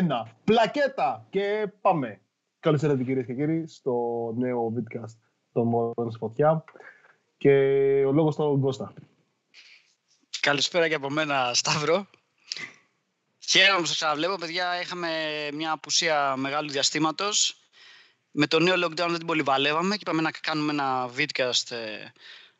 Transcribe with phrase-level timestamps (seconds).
[0.00, 0.26] 3, 2, 1.
[0.44, 1.26] Πλακέτα!
[1.30, 2.20] Και πάμε.
[2.60, 3.92] Καλώς ήρθατε κυρίες και κύριοι στο
[4.36, 5.16] νέο vidcast
[5.52, 6.64] των Μόρων Φωτιά.
[7.36, 7.50] Και
[8.06, 8.92] ο λόγος στον Κώστα.
[10.40, 12.06] Καλησπέρα και από μένα, Σταύρο.
[13.38, 14.80] Χαίρομαι που σας ξαναβλέπω, παιδιά.
[14.80, 15.08] Είχαμε
[15.52, 17.54] μια απουσία μεγάλου διαστήματος.
[18.30, 22.12] Με το νέο lockdown δεν την πολυβαλεύαμε και είπαμε να κάνουμε ένα vidcast, ε,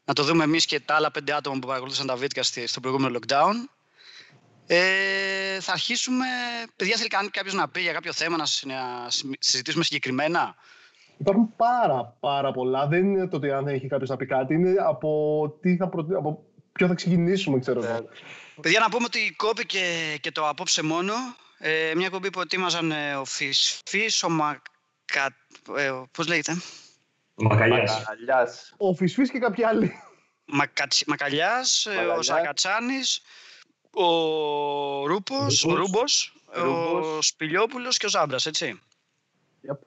[0.05, 3.19] να το δούμε εμείς και τα άλλα πέντε άτομα που παρακολούθησαν τα vidcast στο προηγούμενο
[3.19, 3.55] lockdown.
[4.73, 6.27] Ε, θα αρχίσουμε.
[6.77, 8.45] Παιδιά, θέλει κάποιος να πει για κάποιο θέμα, να
[9.39, 10.55] συζητήσουμε συγκεκριμένα;
[11.19, 12.87] Υπάρχουν πάρα, πάρα πολλά.
[12.87, 16.17] Δεν είναι το ότι αν έχει κάποιος να πει κάτι, είναι από, τι θα προτε...
[16.17, 18.09] από ποιο θα ξεκινήσουμε, ξέρω εγώ.
[18.61, 19.81] Παιδιά, να πούμε ότι κόπηκε
[20.21, 21.15] και το απόψε μόνο.
[21.59, 25.37] Ε, μια κομπή που ετοίμαζαν ε, ο Φυσφής, ο Μακα...
[25.77, 26.53] Ε, πώς λέγεται;
[27.35, 28.75] Ο Μακαλιάς.
[28.77, 29.93] Ο Φυσφής και κάποιοι άλλοι.
[30.45, 31.05] Μακατσι...
[31.07, 33.23] Μακαλιάς, ε, ο Σακατσάνης,
[33.95, 36.35] ο Ρούπος, ο Ρούμπος,
[37.17, 38.81] ο Σπηλιόπουλος και ο Ζάμπρας, έτσι.
[39.69, 39.79] Yep.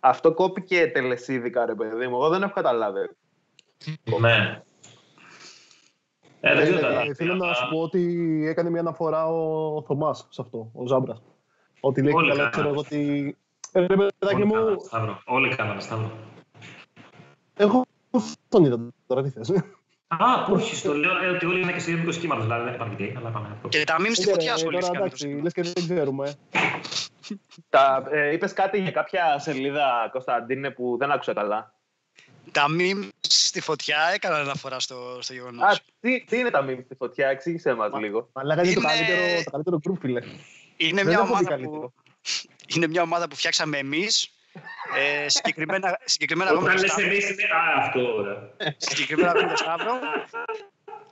[0.00, 2.14] Αυτό κόπηκε τελεσίδικα, ρε παιδί μου.
[2.14, 3.10] Εγώ δεν έχω καταλάβει.
[4.20, 4.62] Ναι.
[6.40, 10.70] Ε, δεν ε, θέλω να σου πω ότι έκανε μια αναφορά ο Θωμάς σε αυτό,
[10.74, 11.22] ο Ζάμπρας.
[11.80, 13.36] Ότι λέει καλά, ξέρω εγώ ότι.
[13.72, 14.54] Ε, ρε παιδάκι μου.
[15.24, 16.12] Όλοι κάνανε Σταύρο.
[17.54, 17.84] Εγώ
[18.48, 19.52] τον είδα τώρα, τι θες.
[20.08, 22.94] Α, όχι, το λέω ε, ότι όλοι είναι και στο ίδιο σχήμα, δηλαδή δεν υπάρχει
[22.94, 23.56] τι, αλλά πάμε.
[23.68, 24.94] Και τα μήνυμα στη φωτιάς ασχολήθηκαν.
[24.94, 26.34] Εντάξει, λες και δεν ξέρουμε.
[27.68, 31.74] Τα, ε, είπες κάτι για κάποια σελίδα, Κωνσταντίνε, που δεν άκουσα καλά.
[32.52, 35.62] Τα memes στη φωτιά έκαναν αναφορά στο, στο γεγονός.
[35.62, 38.28] Α, τι, τι είναι τα memes στη φωτιά, εξήγησέ μας λίγο.
[38.32, 40.20] Αλλά είναι το καλύτερο, το καλύτερο group, φίλε.
[40.76, 41.92] Είναι μια, ομάδα που,
[42.74, 44.32] είναι μια ομάδα που φτιάξαμε εμείς.
[44.96, 48.24] Ε, συγκεκριμένα, συγκεκριμένα Όταν λες εμείς είναι α, αυτό.
[48.76, 49.98] Συγκεκριμένα εγώ Σταύρο.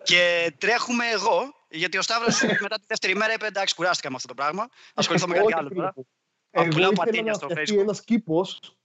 [0.03, 4.29] Και τρέχουμε εγώ, γιατί ο Σταύρος μετά τη δεύτερη μέρα είπε εντάξει κουράστηκα με αυτό
[4.29, 4.69] το πράγμα.
[4.95, 5.95] Ασχοληθώ με κάτι άλλο τώρα.
[6.51, 7.79] Εγώ ήθελα στο Facebook.
[7.79, 8.77] ένας κήπος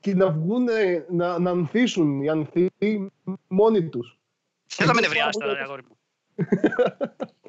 [0.00, 0.68] και να βγουν,
[1.08, 2.70] να, να ανθίσουν οι ανθοί
[3.48, 4.18] μόνοι τους.
[4.76, 5.96] Δεν θα με νευριάσετε, αγόρι μου.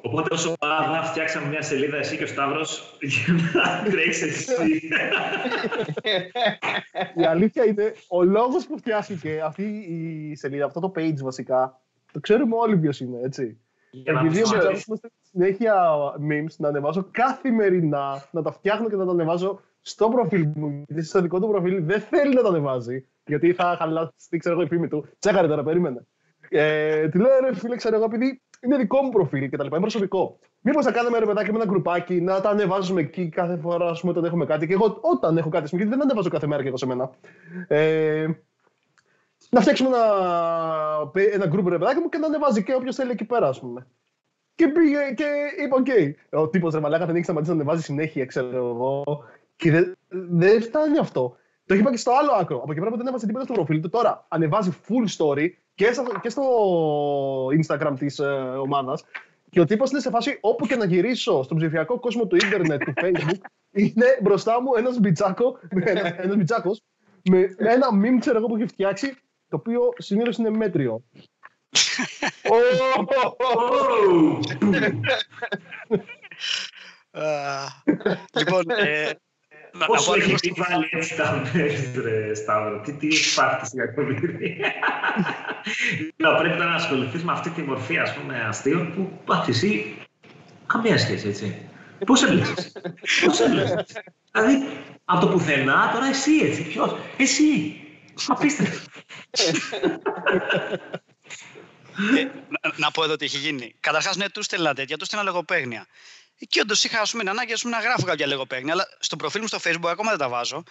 [0.02, 4.88] Οπότε όσο ομάδα φτιάξαμε μια σελίδα εσύ και ο Σταύρος για να τρέξεις εσύ.
[7.14, 11.80] η αλήθεια είναι, ο λόγος που φτιάχτηκε αυτή η σελίδα, αυτό το page βασικά,
[12.12, 13.58] το ξέρουμε όλοι ποιος είναι, έτσι.
[14.04, 15.92] Επειδή ο Μπετζάρος είμαστε συνέχεια
[16.30, 21.02] memes να ανεβάζω καθημερινά, να τα φτιάχνω και να τα ανεβάζω στο προφίλ μου, γιατί
[21.04, 24.68] στο δικό του προφίλ δεν θέλει να το ανεβάζει, γιατί θα χαλάσει, ξέρω εγώ, η
[24.68, 25.06] φήμη του.
[25.18, 26.06] Τσέκαρε τώρα, περίμενε.
[26.48, 29.76] Ε, τη λέω, ρε φίλε, ξέρω εγώ, επειδή είναι δικό μου προφίλ και τα λοιπά,
[29.76, 30.38] είναι προσωπικό.
[30.60, 34.00] Μήπως θα κάνουμε ρε παιδάκι με ένα γκρουπάκι να τα ανεβάζουμε εκεί κάθε φορά ας
[34.00, 34.66] πούμε, όταν έχουμε κάτι.
[34.66, 37.10] Και εγώ όταν έχω κάτι, γιατί δεν ανεβάζω κάθε μέρα και εγώ σε μένα.
[37.68, 38.26] Ε,
[39.50, 40.04] να φτιάξουμε ένα,
[41.32, 43.86] ένα γκρουπ ρε παιδάκι μου και να ανεβάζει και όποιος θέλει εκεί πέρα, ας πούμε.
[44.54, 45.24] Και πήγε και
[45.64, 45.86] είπα, OK.
[45.88, 46.38] Okay.
[46.40, 49.04] Ο τύπος ρε μαλάκα δεν έχει σταματήσει να ανεβάζει συνέχεια, ξέρω εγώ.
[49.56, 51.36] Και δεν δε φτάνει αυτό.
[51.66, 52.56] Το είπα και στο άλλο άκρο.
[52.56, 55.90] Από εκεί πέρα που δεν έβαζε τίποτα στο προφίλ του, τώρα ανεβάζει full story και,
[56.20, 56.42] και στο
[57.46, 58.24] Instagram της ε,
[58.60, 59.04] ομάδας.
[59.50, 62.84] Και ο τύπος είναι σε φάση όπου και να γυρίσω στον ψηφιακό κόσμο του ίντερνετ,
[62.84, 63.38] του Facebook,
[63.70, 65.58] είναι μπροστά μου ένας μπιτσάκο,
[66.22, 66.82] ένας μπιτσάκος,
[67.22, 69.16] με ένα meme ξέρω εγώ που έχει φτιάξει,
[69.48, 71.04] το οποίο συνήθως είναι μέτριο.
[78.38, 79.10] λοιπόν, ε,
[79.86, 82.80] Πόσο έχει επιβάλει έτσι τα μέρη, ρε Σταύρο.
[82.80, 84.60] Τι, τι έχει πάθει στην κακομοίρη.
[86.16, 89.96] Να πρέπει να ασχοληθείς με αυτή τη μορφή ας πούμε, αστείων που πάθεις εσύ
[90.66, 91.68] καμία σχέση, έτσι.
[92.06, 92.72] Πώς έβλεπες;
[93.24, 93.86] Πώς έβλεπες;
[94.32, 94.68] δηλαδή,
[95.04, 96.62] από το πουθενά, τώρα εσύ, έτσι.
[96.62, 97.78] Ποιος; Εσύ.
[98.28, 98.90] Απίστευτο.
[102.16, 102.30] Ε,
[102.76, 103.74] να, πω εδώ τι έχει γίνει.
[103.80, 105.86] Καταρχάς, ναι, τους στέλνα τέτοια, τους στέλνα λογοπαίγνια.
[106.48, 109.46] Και όντως είχα ας πούμε, ανάγκη πούμε, να γράφω κάποια λογοπαίγνια, αλλά στο προφίλ μου
[109.46, 110.62] στο Facebook ακόμα δεν τα βάζω.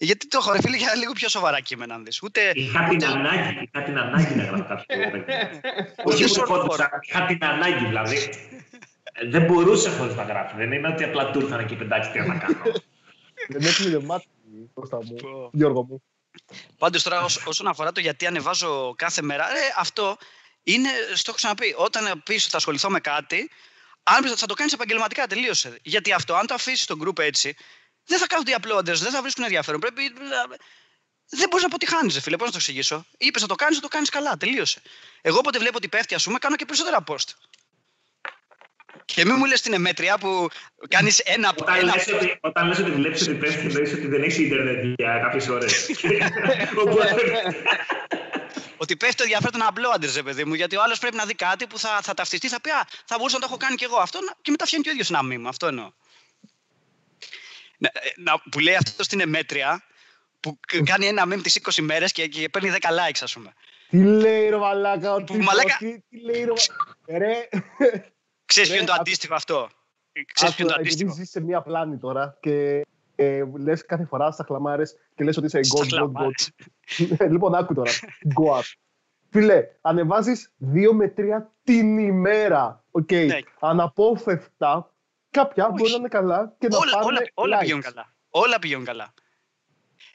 [0.00, 2.22] Γιατί το έχω φίλε για λίγο πιο σοβαρά κείμενα, αν δεις.
[2.22, 2.96] Ούτε, είχα, ούτε...
[2.96, 5.62] Την ανάγκη, είχα την ανάγκη να γράφω κάποια λογοπαίγνια.
[6.04, 6.24] Όχι
[7.02, 8.18] είχα την ανάγκη, δηλαδή.
[9.30, 10.56] δεν μπορούσε χωρίς να γράφει.
[10.56, 12.62] Δεν είναι ότι απλά του ήρθαν εκεί πεντάξει τι να κάνω.
[13.48, 14.26] Δεν έχει μάτι
[14.74, 16.02] μπροστά μου, Γιώργο μου.
[16.78, 20.16] Πάντως τώρα όσον αφορά το γιατί ανεβάζω κάθε μέρα, ε, αυτό
[20.62, 23.50] είναι, στο έχω ξαναπεί, όταν πεις ότι θα ασχοληθώ με κάτι,
[24.02, 25.78] αν θα το κάνεις επαγγελματικά, τελείωσε.
[25.82, 27.56] Γιατί αυτό, αν το αφήσεις τον group έτσι,
[28.08, 29.80] δεν θα κάνουν οι uploaders, δεν θα βρίσκουν ενδιαφέρον.
[29.80, 30.02] Πρέπει.
[31.30, 32.36] Δεν μπορείς να αποτυχάνεις, φίλε.
[32.36, 33.06] Πώς να το εξηγήσω.
[33.18, 34.36] Είπες να το κάνεις, το κάνεις καλά.
[34.36, 34.82] Τελείωσε.
[35.20, 37.28] Εγώ όποτε βλέπω ότι πέφτει, ας πούμε, κάνω και περισσότερα post.
[39.04, 40.48] Και μην μου λες την εμέτρια που
[40.88, 41.52] κάνεις ένα.
[41.56, 41.94] Όταν ένα...
[41.94, 45.48] λες ότι, όταν λες ότι βλέπεις ότι πέφτει, εννοεί ότι δεν έχει Ιντερνετ για κάποιες
[45.48, 45.86] ώρες.
[48.82, 50.54] ότι πέφτει το ενδιαφέρον απλό άντρε, παιδί μου.
[50.54, 53.16] Γιατί ο άλλος πρέπει να δει κάτι που θα, θα ταυτιστεί, θα πει Α, θα
[53.16, 55.22] μπορούσα να το έχω κάνει κι εγώ αυτό και μετά φτιάχνει και ο ίδιος ένα
[55.22, 55.48] μήνυμα.
[55.48, 55.92] Αυτό εννοώ.
[57.78, 59.82] Να, ε, να, που λέει αυτός στην εμέτρια,
[60.40, 63.52] που κάνει ένα meme τις 20 μέρες και, και παίρνει 10 likes, ας πούμε.
[63.88, 66.96] Τι λέει ρε μαλάκα, Που μαλάκα- τι, τι λέει ρε μαλάκα.
[67.24, 67.48] Ρε,
[68.44, 69.68] Ξέρεις ποιο Ρε, είναι το α- αντίστοιχο αυτό;
[70.32, 72.86] Ξέρεις ποιο είναι το Άκου, επειδή αντίστοιχο; ζεις σε μία πλάνη τώρα και
[73.16, 75.88] ε, λες κάθε φορά στα χλαμάρες και λες ότι είσαι Στα god, god, god.
[75.96, 76.50] χλαμάρες.
[77.32, 77.90] λοιπόν, άκου τώρα.
[78.40, 78.62] Go up.
[79.30, 81.22] Φίλε, ανεβάζεις 2 με 3
[81.64, 82.84] την ημέρα.
[82.90, 83.12] Οκ.
[83.12, 83.38] Ναι.
[83.60, 84.94] Αναπόφευκτα,
[85.30, 85.72] κάποια Όχι.
[85.76, 87.60] μπορεί να είναι καλά και να όλα, πάρουν όλα, όλα likes.
[87.60, 88.12] πηγαίνουν καλά.
[88.30, 89.14] Όλα πηγαίνουν καλά.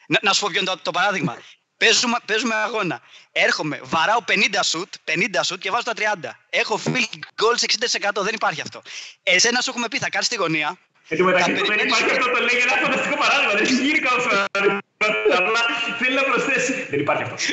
[0.08, 1.38] Να, να σου πω ποιο είναι το, το παράδειγμα.
[1.82, 3.02] παίζουμε, παίζουμε αγώνα.
[3.32, 4.34] Έρχομαι, βαράω 50
[4.64, 5.94] σουτ, 50 σουτ και βάζω τα
[6.24, 6.30] 30.
[6.50, 7.62] Έχω field goals
[8.20, 8.22] 60%.
[8.24, 8.82] Δεν υπάρχει αυτό.
[9.24, 10.78] Εσένα σου έχουμε πει, θα κάτσει στη γωνία.
[11.08, 13.54] Εν τω μεταξύ Θα δεν περιμένεις- υπάρχει αυτό το λέει για ένα φανταστικό παράδειγμα.
[13.54, 14.48] Δεν έχει γίνει κανένα
[15.38, 15.60] Απλά
[16.00, 16.74] θέλει να προσθέσει.
[16.90, 17.36] Δεν υπάρχει αυτό.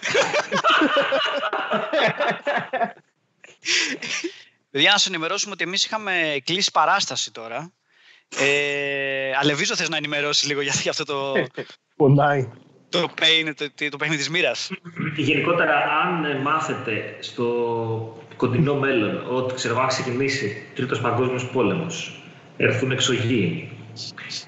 [4.70, 7.72] Παιδιά, να σα ενημερώσουμε ότι εμείς είχαμε κλείσει παράσταση τώρα.
[8.38, 11.32] Ε, Αλεβίζω, θες να ενημερώσεις λίγο για, για αυτό το,
[11.96, 12.48] Πονάει.
[12.88, 14.70] το pain, το, το, το παιχνίδι της μοίρας;
[15.16, 17.46] Γενικότερα, αν ε, μάθετε στο
[18.36, 22.22] κοντινό μέλλον ότι ξέρω εγώ, αν ξεκινήσει τρίτος παγκόσμιος πόλεμος,
[22.56, 23.70] έρθουν εξωγήινοι,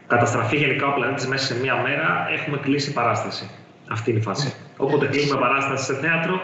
[0.07, 3.51] καταστραφεί γενικά ο πλανήτης μέσα σε μία μέρα, έχουμε κλείσει παράσταση.
[3.89, 4.55] Αυτή είναι η φάση.
[4.77, 6.41] Όποτε κλείνουμε παράσταση σε θέατρο,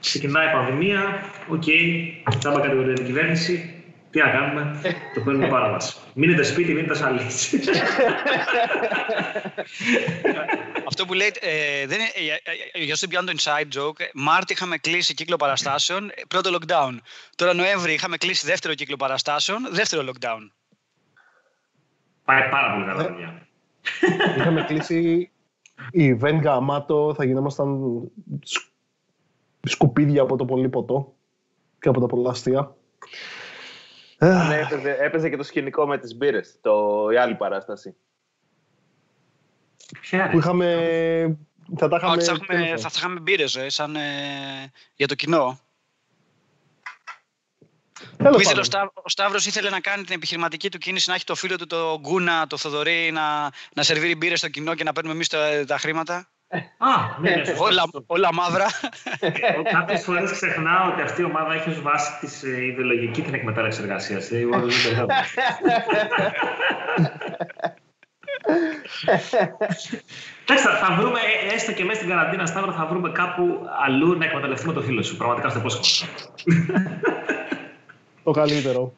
[0.00, 3.74] ξεκινάει η πανδημία, OK, okay, τσάμπα κατηγορία την κυβέρνηση,
[4.10, 4.80] τι να κάνουμε,
[5.14, 6.00] το παίρνουμε πάνω μας.
[6.14, 7.54] Μείνετε σπίτι, μείνετε ασφαλείς.
[10.86, 12.40] Αυτό που λέει, ε, δεν είναι, για,
[12.72, 16.96] για, για όσο πιάνω το inside joke, Μάρτι είχαμε κλείσει κύκλο παραστάσεων, ε, πρώτο lockdown.
[17.36, 20.50] Τώρα Νοέμβρη είχαμε κλείσει δεύτερο κύκλο παραστάσεων, δεύτερο lockdown.
[22.24, 23.48] Πάει πάρα πολύ καλά, παιδιά.
[24.36, 25.30] Είχαμε κλείσει
[25.94, 27.78] event γαμάτο, θα γινόμασταν
[28.42, 28.69] σκ-
[29.62, 31.14] σκουπίδια από το πολύ ποτό
[31.80, 32.74] και από τα πολλά αστεία.
[34.18, 37.96] Ναι, έπαιζε, έπαιζε και το σκηνικό με τις μπύρες, το, η άλλη παράσταση.
[40.00, 41.38] Ποια Που είχαμε...
[41.76, 42.12] Θα τα είχαμε...
[42.12, 44.00] Ότι θα, έχουμε, τέλος θα, θα είχαμε μπύρες, ε, σαν ε,
[44.94, 45.60] για το κοινό.
[48.16, 48.64] Τέλος Που ήθελε ο, πάντων.
[48.64, 51.66] Σταύ, ο Σταύρος ήθελε να κάνει την επιχειρηματική του κίνηση, να έχει το φίλο του
[51.66, 55.64] το Γκούνα, το Θοδωρή, να, να σερβίρει μπύρες στο κοινό και να παίρνουμε εμείς τα,
[55.66, 56.30] τα χρήματα.
[56.78, 56.88] Α,
[57.20, 58.04] ναι, ναι, σωστό, όλα, σωστό.
[58.06, 58.66] όλα μαύρα.
[59.72, 63.80] Κάποιες φορές ξεχνάω ότι αυτή η ομάδα έχει ως βάση της ε, ιδεολογική την εκμετάλλευση
[63.82, 64.30] εργασίας.
[70.44, 71.18] Εντάξει, θα- θα βρούμε,
[71.50, 75.02] ε, έστω και μέσα στην καραντίνα, Σταύρο, θα βρούμε κάπου αλλού να εκμεταλλευτούμε το φίλο
[75.02, 75.16] σου.
[75.16, 76.10] Πραγματικά στο υπόσχομαι.
[78.24, 78.92] Το καλύτερο.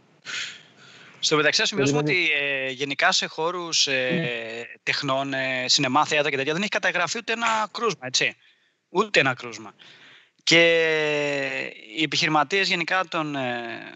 [1.25, 6.31] Στο μεταξύ, να σημειώσουμε Δηλαδή- ότι ε, γενικά σε χώρους ε, τεχνών, ε, σινεμά, θέατρα
[6.31, 8.37] και τέτοια δεν έχει καταγραφεί ούτε ένα κρούσμα, έτσι.
[8.89, 9.75] Ούτε ένα κρούσμα.
[10.43, 10.63] Και
[11.97, 13.93] οι επιχειρηματίες γενικά των, ε,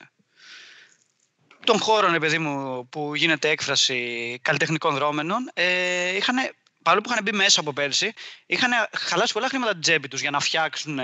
[1.64, 6.36] των χώρων, ρε παιδί μου, που γίνεται έκφραση καλλιτεχνικών δρόμενων, ε, είχαν,
[6.82, 8.12] παρόλο που είχαν μπει μέσα από πέρσι,
[8.46, 10.98] είχαν χαλάσει πολλά χρήματα την τσέπη τους για να φτιάξουν,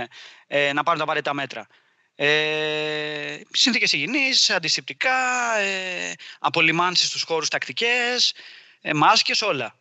[0.47, 1.66] ε, να πάρουν τα απαραίτητα μέτρα.
[2.14, 8.35] Ε, συνθήκες υγιεινής, αντισηπτικά, ε, απολυμάνσεις στους χώρους τακτικές,
[8.81, 9.75] ε, μάσκες, όλα.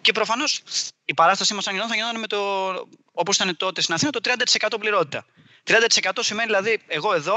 [0.00, 0.62] Και προφανώς
[1.04, 2.38] η παράστασή μας αν γινόταν, θα γινόταν με το,
[3.12, 5.24] όπως ήταν τότε στην Αθήνα, το 30% πληρότητα.
[5.64, 7.36] 30% σημαίνει δηλαδή εγώ εδώ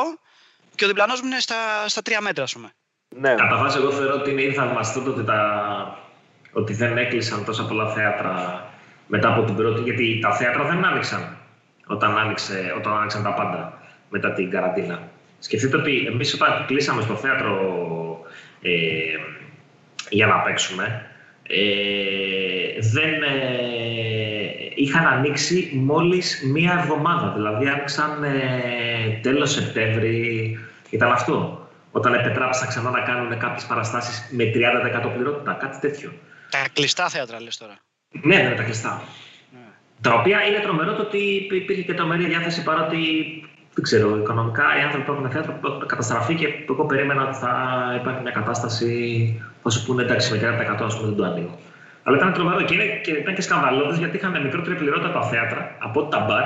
[0.75, 2.71] και ο διπλανός μου είναι στα, στα 3 μέτρα, ας πούμε.
[3.15, 5.97] Ναι, Κατά βάση, εγώ θεωρώ ότι είναι ήδη θαυμαστό το ότι, τα...
[6.51, 8.65] ότι δεν έκλεισαν τόσα πολλά θέατρα
[9.07, 9.81] μετά από την πρώτη.
[9.81, 11.37] Γιατί τα θέατρα δεν άνοιξαν
[11.87, 13.80] όταν, άνοιξε, όταν άνοιξαν τα πάντα
[14.11, 15.09] μετά την καραντίνα.
[15.39, 17.55] Σκεφτείτε ότι εμείς όταν κλείσαμε στο θέατρο
[18.61, 18.71] ε,
[20.09, 21.05] για να παίξουμε,
[21.47, 23.71] ε, δεν ε,
[24.75, 27.31] είχαν ανοίξει μόλις μία εβδομάδα.
[27.35, 31.65] Δηλαδή άνοιξαν ε, τέλος Σεπτέμβρη, ήταν αυτό.
[31.91, 36.11] Όταν επετράπησαν ξανά να κάνουν κάποιες παραστάσεις με 30% πληρότητα, κάτι τέτοιο.
[36.49, 37.77] Τα κλειστά θέατρα λες τώρα.
[38.11, 39.03] Ναι, ναι, τα κλειστά.
[39.51, 39.59] Ναι.
[40.01, 41.17] Τα οποία είναι τρομερό το ότι
[41.51, 42.97] υπήρχε και τρομερή διάθεση παρότι
[43.73, 47.53] δεν ξέρω, οικονομικά οι άνθρωποι που έχουν θέατρο έχουν καταστραφεί και εγώ περίμενα ότι θα
[47.99, 48.89] υπάρχει μια κατάσταση
[49.61, 50.37] που θα σου πούνε εντάξει με
[50.81, 51.57] 30% ας πούμε δεν το ανοίγω.
[52.03, 55.75] Αλλά ήταν τρομερό και, είναι, και ήταν και σκανδαλώδες γιατί είχαν μικρότερη πληρότητα τα θέατρα
[55.79, 56.45] από ότι τα μπαρ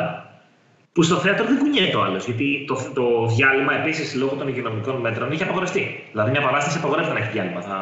[0.94, 2.26] που στο θέατρο δεν κουνιέται ο άλλος.
[2.26, 6.04] Γιατί το, το διάλειμμα επίσης λόγω των υγειονομικών μέτρων είχε απαγορευτεί.
[6.12, 7.78] Δηλαδή μια παράσταση απαγορεύεται να έχει διάλειμμα θα,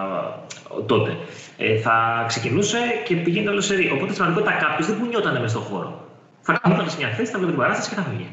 [0.86, 1.18] τότε.
[1.58, 3.86] Ε, θα ξεκινούσε και πηγαίνει όλο σε ρί.
[3.96, 6.08] Οπότε στην πραγματικότητα κάποιος δεν κουνιόταν μέσα στον χώρο.
[6.42, 8.28] Θα καθόταν σε μια θέση, θα βλέπει την παράσταση και θα φύγει.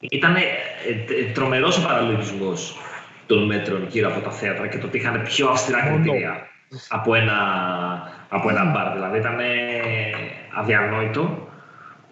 [0.00, 2.52] Ήταν ε, ε, τρομερός ο παραλογισμό
[3.26, 5.96] των μέτρων γύρω από τα θέατρα και το ότι είχαν πιο αυστηρά Μόνο.
[5.96, 6.46] κριτήρια
[6.88, 7.36] από ένα,
[8.28, 8.92] από ένα μπαρ.
[8.92, 9.44] Δηλαδή ήταν ε,
[10.54, 11.48] αδιανόητο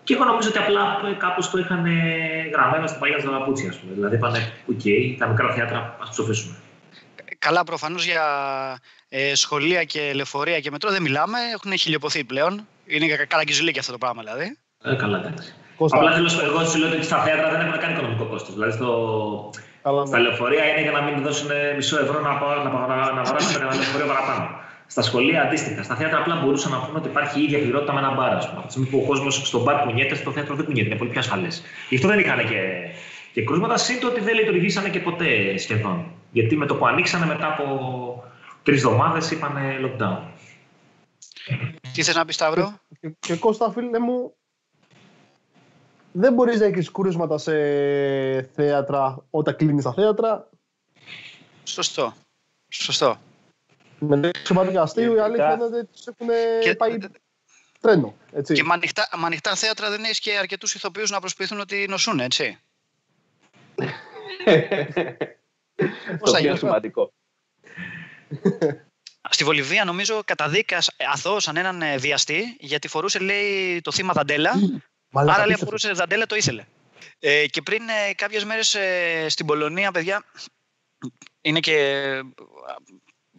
[0.05, 1.87] Και εγώ νομίζω ότι απλά κάπως το είχαν
[2.53, 3.95] γραμμένο στην παλιά τους τα παπούτσια, ας πούμε.
[3.95, 6.55] Δηλαδή είπανε, OK, okay, τα μικρά θέατρα ας ψοφήσουμε.
[7.39, 8.25] Καλά, προφανώς για
[9.09, 11.39] ε, σχολεία και λεωφορεία και μετρό δεν μιλάμε.
[11.55, 12.67] Έχουν χιλιοειπωθεί πλέον.
[12.87, 14.59] Είναι καραγκιοζιλίκι αυτό το πράγμα δηλαδή.
[14.85, 15.55] Ε, καλά, εντάξει.
[15.79, 18.55] Απλά θέλω, εγώ σου λέω ότι στα θέατρα δεν έχουν κάνει οικονομικό κόστος.
[18.55, 18.89] Δηλαδή στο,
[19.83, 20.23] Καλά, στα ναι.
[20.23, 22.33] λεωφορεία είναι για να μην δώσουν μισό ευρώ να,
[22.65, 24.49] να, να, να βαράσουν ένα λεωφορείο παραπάνω.
[24.87, 25.83] Στα σχολεία αντίστοιχα.
[25.83, 28.33] Στα θέατρα απλά μπορούσαν να πούμε ότι υπάρχει η ίδια πληρότητα με ένα μπαρ.
[28.33, 30.89] Από τη στιγμή που ο κόσμος στο μπαρ κουνιέται, στο θέατρο δεν κουνιέται.
[30.89, 31.63] Είναι πολύ πιο ασφαλές.
[31.89, 32.61] Γι' αυτό δεν είχαν και,
[33.33, 33.77] και κρούσματα.
[33.77, 36.07] Σύντο ότι δεν λειτουργήσανε και ποτέ σχεδόν.
[36.31, 37.65] Γιατί με το που ανοίξανε μετά από
[38.63, 40.19] τρεις εβδομάδες είπαν lockdown.
[41.93, 44.35] Τι θες να πεις, Σταύρο; Και, και Κώστα, φίλε μου,
[46.17, 47.53] δεν μπορείς να έχεις κρούσματα σε
[48.43, 50.49] θέατρα όταν κλείνεις τα θέατρα.
[51.65, 52.15] Σωστό.
[52.69, 53.21] Σωστό.
[53.99, 56.29] Με λέξη και αστείο, η αλήθεια είναι ότι τους έχουν
[56.63, 56.75] και...
[56.75, 56.99] πάει
[57.81, 58.15] τρένο.
[58.33, 58.55] Έτσι.
[58.55, 62.21] Και με ανοιχτά, με ανοιχτά θέατρα δεν έχεις και αρκετούς ηθοποιούς να προσποιηθούν ότι νοσούν,
[62.21, 62.59] έτσι.
[66.21, 67.13] Πώς θα σημαντικό.
[69.31, 74.53] Στη Βολιβία νομίζω καταδίκας αθώωσαν έναν ε, βιαστή γιατί φορούσε λέει το θύμα δαντέλα
[75.15, 76.65] Άρα λέει φορούσε δαντέλα το ήθελε.
[77.19, 80.25] Ε, και πριν ε, κάποιες μέρες ε, στην Πολωνία παιδιά
[81.41, 82.21] είναι και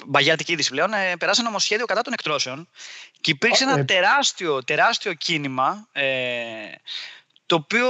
[0.05, 2.69] μπαγιάτικη είδηση πλέον, ε, περάσανε νομοσχέδιο κατά των εκτρώσεων
[3.21, 3.83] και υπήρξε ένα ε.
[3.83, 6.05] τεράστιο, τεράστιο κίνημα ε,
[7.45, 7.89] το οποίο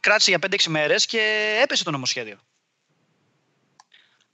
[0.00, 1.20] κράτησε για 5-6 μέρες και
[1.62, 2.38] έπεσε το νομοσχέδιο.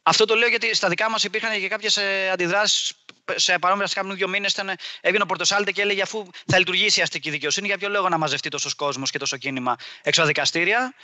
[0.02, 1.98] Αυτό το λέω γιατί στα δικά μας υπήρχαν και κάποιες
[2.32, 2.92] αντιδράσεις
[3.36, 4.58] σε παρόμοια κάπου δύο μήνες.
[5.00, 8.18] Έβγαινε ο Πορτοσάλτε και έλεγε αφού θα λειτουργήσει η αστική δικαιοσύνη, για ποιο λόγο να
[8.18, 10.94] μαζευτεί τόσος κόσμος και τόσο κίνημα έξω από δικαστήρια;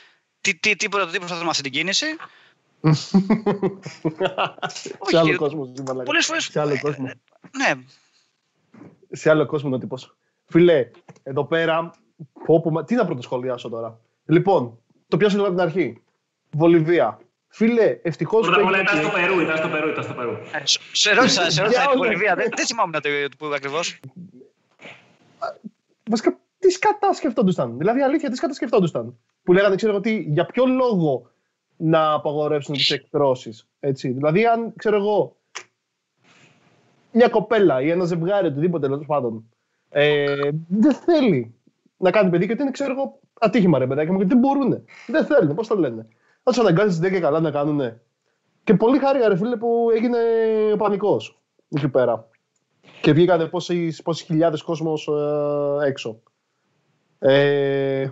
[0.40, 2.06] Τι, τι, τι, τι προσπαθούμε με αυτή την κίνηση;
[5.08, 5.72] σε άλλο κόσμο.
[6.04, 6.40] Πολλές φορέ.
[6.40, 7.10] Σε άλλο κόσμο.
[7.56, 7.72] Ναι.
[9.10, 10.16] Σε άλλο κόσμο είναι ο τύπος.
[10.44, 10.90] Φιλέ,
[11.22, 11.90] εδώ πέρα.
[12.86, 14.00] τι να πρωτοσχολιάσω τώρα.
[14.24, 14.78] Λοιπόν,
[15.08, 16.02] το πιάσω από την αρχή.
[16.50, 17.18] Βολιβία.
[17.48, 18.46] Φίλε, ευτυχώς.
[18.46, 20.30] Πρώτα απ' όλα ήταν στο Περού, ήταν στο Περού, ήταν στο Περού.
[20.30, 20.62] Ε,
[20.92, 22.34] σε ρώτησα, σε ρώτησα την Βολιβία.
[22.34, 24.00] Δεν, δεν θυμάμαι να το πω ακριβώς.
[26.10, 27.78] Βασικά, τις σκατά σκεφτόντουσαν.
[27.78, 29.18] Δηλαδή, αλήθεια, τις σκατά σκεφτόντουσαν.
[29.42, 31.30] Που λέγανε, ξέρω εγώ, για ποιο λόγο
[31.76, 33.66] να απαγορεύσουν τις εκτρώσεις.
[34.00, 35.36] Δηλαδή, αν ξέρω εγώ,
[37.12, 39.50] μια κοπέλα ή ένα ζευγάρι, οτιδήποτε τέλος πάντων,
[39.88, 41.54] ε, δεν θέλει
[41.96, 44.84] να κάνει παιδί γιατί είναι, ξέρω εγώ, ατύχημα ρε παιδάκι μου, γιατί δεν μπορούν.
[45.06, 46.06] Δεν θέλουν, πώς το λένε.
[46.48, 48.00] Θα του αναγκάζει δεν και καλά να κάνουν.
[48.64, 50.18] Και πολύ χάρη, ρε φίλε, που έγινε
[50.72, 51.38] ο πανικός
[51.68, 52.28] εκεί πέρα.
[53.00, 56.22] Και βγήκανε πόσοι, πόσοι χιλιάδες κόσμος ε, έξω.
[57.18, 58.10] Ε,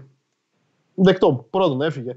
[0.94, 2.16] δεκτό, πρώτον, έφυγε.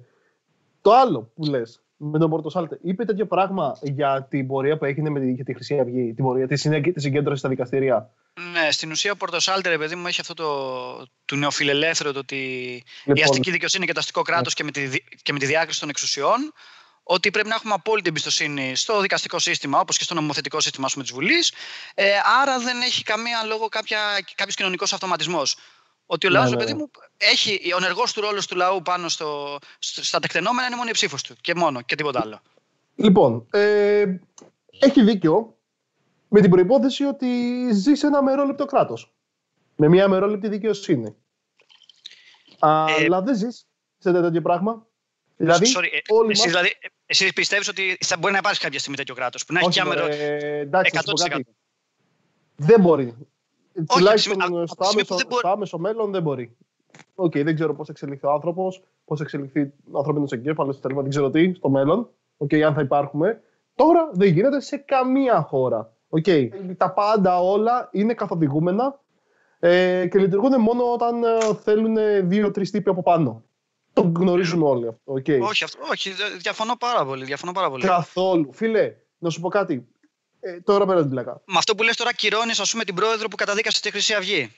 [0.81, 5.09] Το άλλο που λες με τον Πορτοσάλτε, είπε τέτοιο πράγμα για την πορεία που έγινε
[5.09, 6.57] με τη, τη Χρυσή Αυγή, την πορεία, τη,
[6.95, 8.09] συγκέντρωση στα δικαστήρια.
[8.51, 12.35] Ναι, στην ουσία ο Πορτοσάλτε, ρε παιδί μου, έχει αυτό το, το νεοφιλελεύθερο, το ότι
[13.05, 14.71] λοιπόν, η αστική δικαιοσύνη και το αστικό κράτος ναι.
[14.71, 16.53] και, με τη, και με τη διάκριση των εξουσιών,
[17.03, 21.11] ότι πρέπει να έχουμε απόλυτη εμπιστοσύνη στο δικαστικό σύστημα, όπως και στο νομοθετικό σύστημα της
[21.11, 21.53] Βουλής.
[21.93, 22.09] Ε,
[22.41, 23.67] άρα δεν έχει καμία λόγο
[24.35, 25.55] κάποιος κοινωνικός αυτοματισμός.
[26.09, 26.77] Ότι ο λαός, ναι, ναι, παιδί ναι.
[26.77, 30.93] μου, έχει ο ενεργός του ρόλος του λαού πάνω στο, στα τεκτενόμενα είναι μόνο η
[30.93, 32.41] ψήφος του και μόνο και τίποτα άλλο.
[32.95, 34.05] Λοιπόν, ε,
[34.79, 35.57] έχει δίκιο
[36.27, 37.27] με την προπόθεση ότι
[37.71, 39.13] ζεις σε ένα αμερόληπτο κράτος.
[39.75, 41.15] Με μια αμερόληπτη δικαιοσύνη.
[42.59, 44.87] Ε, Αλλά δεν ζεις σε τέτοιο πράγμα.
[45.37, 46.51] Δηλαδή, sorry, ε, όλοι εσύ, μας...
[46.51, 46.73] δηλαδή,
[47.05, 49.81] εσύ πιστεύεις ότι θα μπορεί να υπάρξει κάποια στιγμή τέτοιο κράτος που να έχει και
[49.81, 50.99] άμερο ε, εντάξει,
[51.29, 51.39] 100%.
[52.55, 53.15] Δεν μπορεί.
[53.77, 56.57] Όχι, Τουλάχιστον στο, άμεσο, στο άμεσο μέλλον δεν μπορεί.
[57.15, 61.29] OK, okay, δεν ξέρω πώς εξελιχθεί ο άνθρωπος, πώς εξελιχθεί ο ανθρώπινος εγκέφαλος, δεν ξέρω
[61.29, 62.09] τι στο μέλλον.
[62.37, 63.41] OK, okay, αν θα υπάρχουμε.
[63.75, 65.91] Τώρα δεν γίνεται σε καμία χώρα.
[66.09, 66.49] Okay.
[66.77, 68.99] Τα πάντα όλα είναι καθοδηγούμενα
[69.59, 71.97] ε, και λειτουργούν μόνο όταν ε, θέλουν
[72.29, 73.43] δύο-τρεις τύποι από πάνω.
[73.93, 75.13] Το γνωρίζουν όλοι αυτό.
[75.13, 75.39] Okay.
[75.41, 77.25] Όχι, αυτό, όχι, διαφωνώ πάρα πολύ.
[77.25, 77.83] Διαφωνώ πάρα πολύ.
[77.83, 78.53] Καθόλου.
[78.53, 79.87] Φίλε, να σου πω κάτι.
[80.47, 81.41] Ε, τώρα πέρα την πλάκα.
[81.45, 84.51] Με αυτό που λες τώρα κυρώνεις, ας πούμε, την πρόεδρο που καταδίκασε τη Χρυσή Αυγή.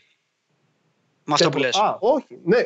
[1.23, 1.75] Με αυτό που λες.
[1.75, 2.39] Α, όχι.
[2.43, 2.57] Ναι.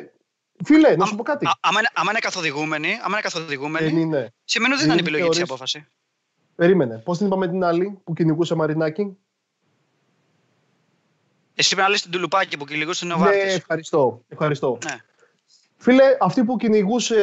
[0.66, 1.48] Φίλε, να σου πω κάτι.
[1.60, 4.34] Άμα είναι καθοδηγούμενοι, άμα είναι καθοδηγούμενοι είναι.
[4.44, 5.84] σημαίνει ότι δεν είναι επιλογή της απόφασης.
[6.56, 6.98] Περίμενε.
[6.98, 9.18] Πώς την είπαμε την άλλη που κυνηγούσε Μαρινάκη;
[11.54, 13.38] Εσύ πρέπει να λες την Τουλουπάκη που κυνηγούσε την Νοβάρτη.
[13.38, 14.24] Ναι, ευχαριστώ.
[14.28, 14.78] ευχαριστώ.
[14.86, 14.98] Ναι.
[15.78, 17.16] Φίλε, αυτή που κυνηγούσε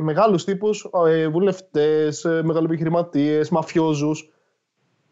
[0.00, 4.30] μεγάλους τύπους, ε, βουλευτές, ε, μεγαλοεπιχειρηματίε, μαφιόζους,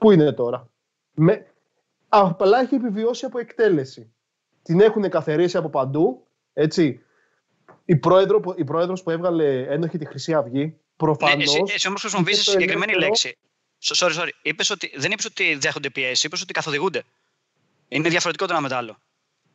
[0.02, 0.68] πού είναι τώρα;
[1.12, 1.46] Με...
[2.08, 4.12] Απλά έχει επιβιώσει από εκτέλεση.
[4.62, 6.26] Την έχουν καθαρίσει από παντού.
[6.52, 7.00] Έτσι.
[7.84, 11.36] Η, πρόεδρο, η πρόεδρος που έβγαλε ένοχη τη Χρυσή Αυγή, προφανώς...
[11.36, 13.38] Ναι, εσύ, εσύ όμως χρησιμοποιήσεις συγκεκριμένη λέξη.
[13.82, 14.28] Sorry, sorry.
[14.42, 17.02] Είπες ότι, δεν είπες ότι δέχονται πιέσεις, είπες ότι καθοδηγούνται.
[17.88, 18.96] Είναι διαφορετικό το ένα με το άλλο.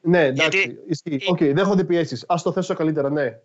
[0.02, 0.58] Ναι, εντάξει.
[0.58, 0.80] Γιατί...
[0.88, 1.30] Ισχύει.
[1.30, 2.26] OK, okay, δέχονται πιέσεις.
[2.28, 3.40] Ας το θέσω καλύτερα, ναι.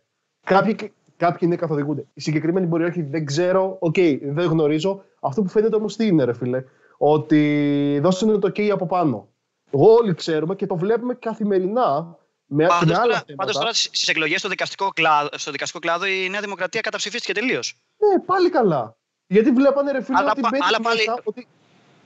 [0.45, 2.05] Κάποιοι, κάποιοι είναι καθοδηγούνται.
[2.15, 3.77] Οι συγκεκριμένοι μπορεί όχι, δεν ξέρω.
[3.81, 5.05] OK, okay, δεν γνωρίζω.
[5.21, 6.65] Αυτό που φαίνεται όμως τι είναι, ρε φίλε;
[7.05, 9.29] Ότι δώσανε το OK από πάνω.
[9.71, 12.17] Όλοι ξέρουμε και το βλέπουμε καθημερινά
[12.47, 16.29] με, πάντως, με άλλα τώρα, τώρα στις εκλογές στο, δικαστικό κλάδο, στο δικαστικό κλάδο η
[16.29, 17.75] Νέα Δημοκρατία καταψηφίστηκε τελείως.
[17.97, 18.97] Ναι, πάλι καλά.
[19.27, 21.47] Γιατί βλέπανε ρε φίλε αλλά, ότι αλλά, πάλι, ότι,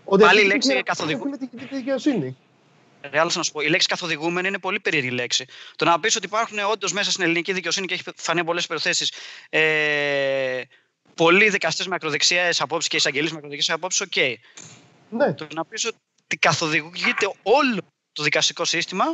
[0.04, 1.36] ότι πάλι η λέξη καθοδηγούμενη.
[1.36, 2.36] τη δικαιοσύνη.
[3.10, 5.44] Ρε, να σου πω, η λέξη καθοδηγούμενη είναι πολύ περίεργη λέξη.
[5.76, 9.14] Το να πεις ότι υπάρχουν όντως μέσα στην ελληνική δικαιοσύνη και έχει φανεί πολλές περιπτώσεις
[9.50, 10.60] ε,
[11.14, 14.12] πολλοί δικαστές με ακροδεξιές απόψεις και εισαγγελείς με ακροδεξιές απόψεις, OK.
[14.16, 14.34] Okay.
[15.10, 15.34] Ναι.
[15.34, 17.80] Το να πεις ότι καθοδηγείται όλο
[18.12, 19.04] το δικαστικό σύστημα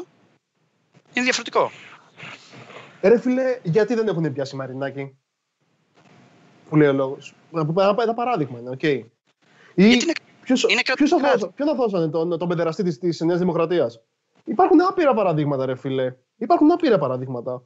[1.13, 1.71] είναι διαφορετικό.
[3.03, 5.17] Ρε φίλε, γιατί δεν έχουν πιάσει Μαρινάκη.
[6.69, 7.35] Που λέει ο λόγος.
[7.99, 8.79] Ένα παράδειγμα είναι, OK.
[8.83, 9.05] Okay.
[9.75, 9.97] Ή
[10.41, 14.01] ποιος, είναι ποιος θα, ποιον θα δώσανε τον, τον παιδεραστή της, της Νέας Δημοκρατίας;
[14.45, 16.15] Υπάρχουν άπειρα παραδείγματα, ρε φίλε.
[16.37, 17.63] Υπάρχουν άπειρα παραδείγματα.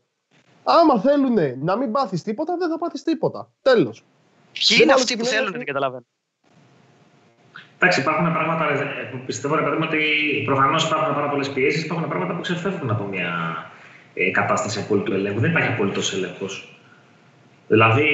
[0.64, 3.52] Άμα θέλουν να μην πάθεις τίποτα, δεν θα πάθεις τίποτα.
[3.62, 4.04] Τέλος.
[4.52, 6.04] Ποιοι είναι αυτοί που θέλουν, δεν καταλαβαίνω.
[7.86, 8.64] Εντάξει, υπάρχουν πράγματα
[9.10, 10.02] που πιστεύω ρε παιδί ότι
[10.44, 13.30] προφανώς υπάρχουν πάρα πολλές πιέσεις, υπάρχουν πράγματα που ξεφεύγουν από μια
[14.14, 15.40] ε, κατάσταση απόλυτου ελέγχου.
[15.40, 16.78] Δεν υπάρχει απόλυτος έλεγχος.
[17.68, 18.08] Δηλαδή,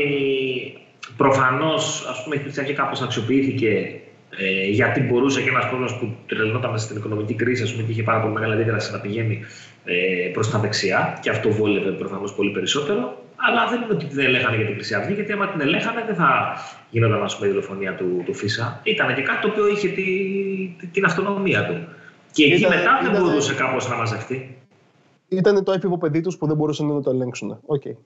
[1.17, 4.01] προφανώς, ας πούμε, η αρχή κάπως αξιοποιήθηκε
[4.37, 8.03] ε, γιατί μπορούσε και ένας κόσμος που τρελνόταν στην οικονομική κρίση, ας πούμε, και είχε
[8.03, 9.45] πάρα πολύ μεγάλη αντίδραση να πηγαίνει
[9.85, 13.22] ε, προς τα δεξιά, και αυτό βόλευε προφανώς πολύ περισσότερο.
[13.47, 16.15] Αλλά δεν είναι ότι δεν ελέγχανε για την Χρυσή Αυγή, γιατί άμα την ελέγχανε δεν
[16.15, 16.57] θα
[16.91, 18.81] γινόταν ας πούμε, η δολοφονία του, του Φίσα.
[18.83, 20.05] Ήταν και κάτι το οποίο είχε τη,
[20.79, 21.89] τη, την αυτονομία του.
[22.33, 24.57] Και εκεί ήταν, μετά δεν μπορούσε κάπως να μαζευτεί.
[25.29, 27.61] Ήταν το έφηβο παιδί τους που δεν μπορούσαν να το ελέγξουν.
[27.67, 27.97] Okay.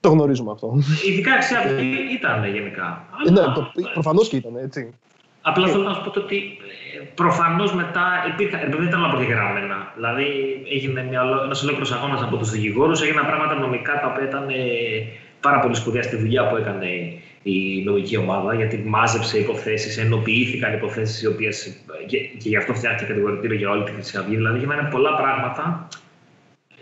[0.00, 0.78] Το γνωρίζουμε αυτό.
[1.08, 3.04] Ειδικά Χρυσή Αυγή ήταν γενικά.
[3.26, 4.94] Ε, ναι, το, προφανώς και ήταν έτσι.
[5.46, 8.60] Απλά θέλω να σου πω ότι ε, προφανώς μετά υπήρχαν.
[8.70, 9.92] Δεν ήταν όλα προγεγραμμένα.
[9.94, 10.26] Δηλαδή
[10.74, 11.00] έγινε
[11.44, 14.54] ένας ολόκληρος αγώνας από τους δικηγόρους, έγιναν πράγματα νομικά τα οποία ήταν ε,
[15.40, 16.86] πάρα πολύ σπουδαία στη δουλειά που έκανε
[17.42, 21.76] η νομική ομάδα, γιατί μάζεψε υποθέσεις, ενοποιήθηκαν υποθέσεις, οι οποίες.
[22.06, 24.36] Και, και γι' αυτό φτιάχτηκε κατηγορητήριο για όλη τη Χρυσή Αυγή.
[24.36, 25.88] Δηλαδή, έγιναν πολλά πράγματα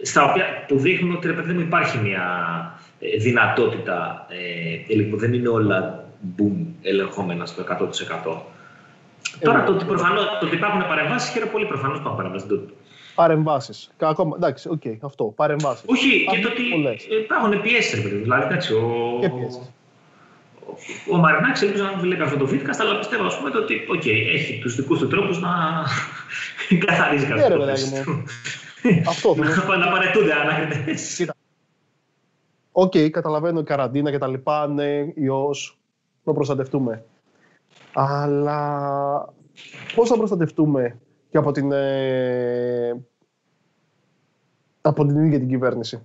[0.03, 2.25] στα οποία που δείχνουν ότι ρε παιδί μου υπάρχει μια
[3.01, 4.27] ε, δυνατότητα.
[4.29, 6.05] Ε, που δεν είναι όλα
[6.37, 8.43] boom ελεγχόμενα στο 100%.
[9.41, 12.49] Τώρα το ότι, προφανώς, το ότι υπάρχουν παρεμβάσεις, χαίρομαι πολύ προφανώς που υπάρχουν παρεμβάσεις.
[13.15, 13.89] Παρεμβάσεις.
[13.99, 14.37] Ακόμα.
[14.37, 15.25] Εντάξει, OK, okay, αυτό.
[15.25, 15.85] Παρεμβάσεις.
[15.87, 16.63] Όχι, και το ότι
[17.25, 18.01] υπάρχουν πιέσεις.
[18.01, 18.81] Δηλαδή, εντάξει, ο,
[19.23, 23.81] ο, ο Μαρινάκης ελπίζω να μην βλέπει αυτό το βίντεο, αλλά πιστεύω ας πούμε, ότι
[23.95, 25.51] okay, έχει τους δικούς του τρόπους να
[26.87, 27.55] καθαρίζει κάτι.
[28.83, 29.77] Ναι, αυτό θέλω.
[29.77, 30.95] να παραιτούνται ανακριτές.
[32.73, 35.79] Οκ, καταλαβαίνω καραντίνα και τα λοιπά, ναι, ιός,
[36.25, 37.05] να προστατευτούμε.
[37.93, 39.35] Αλλά
[39.95, 40.99] πώς θα προστατευτούμε
[41.31, 43.05] και από την, ε,
[44.81, 46.03] από την ίδια την κυβέρνηση;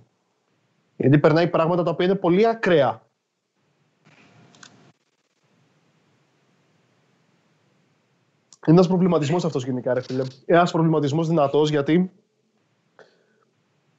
[0.96, 3.02] Γιατί περνάει πράγματα τα οποία είναι πολύ ακραία.
[8.66, 10.24] Είναι ένας προβληματισμός αυτός γενικά, ρε φίλε.
[10.46, 12.10] Ένας προβληματισμός δυνατός γιατί.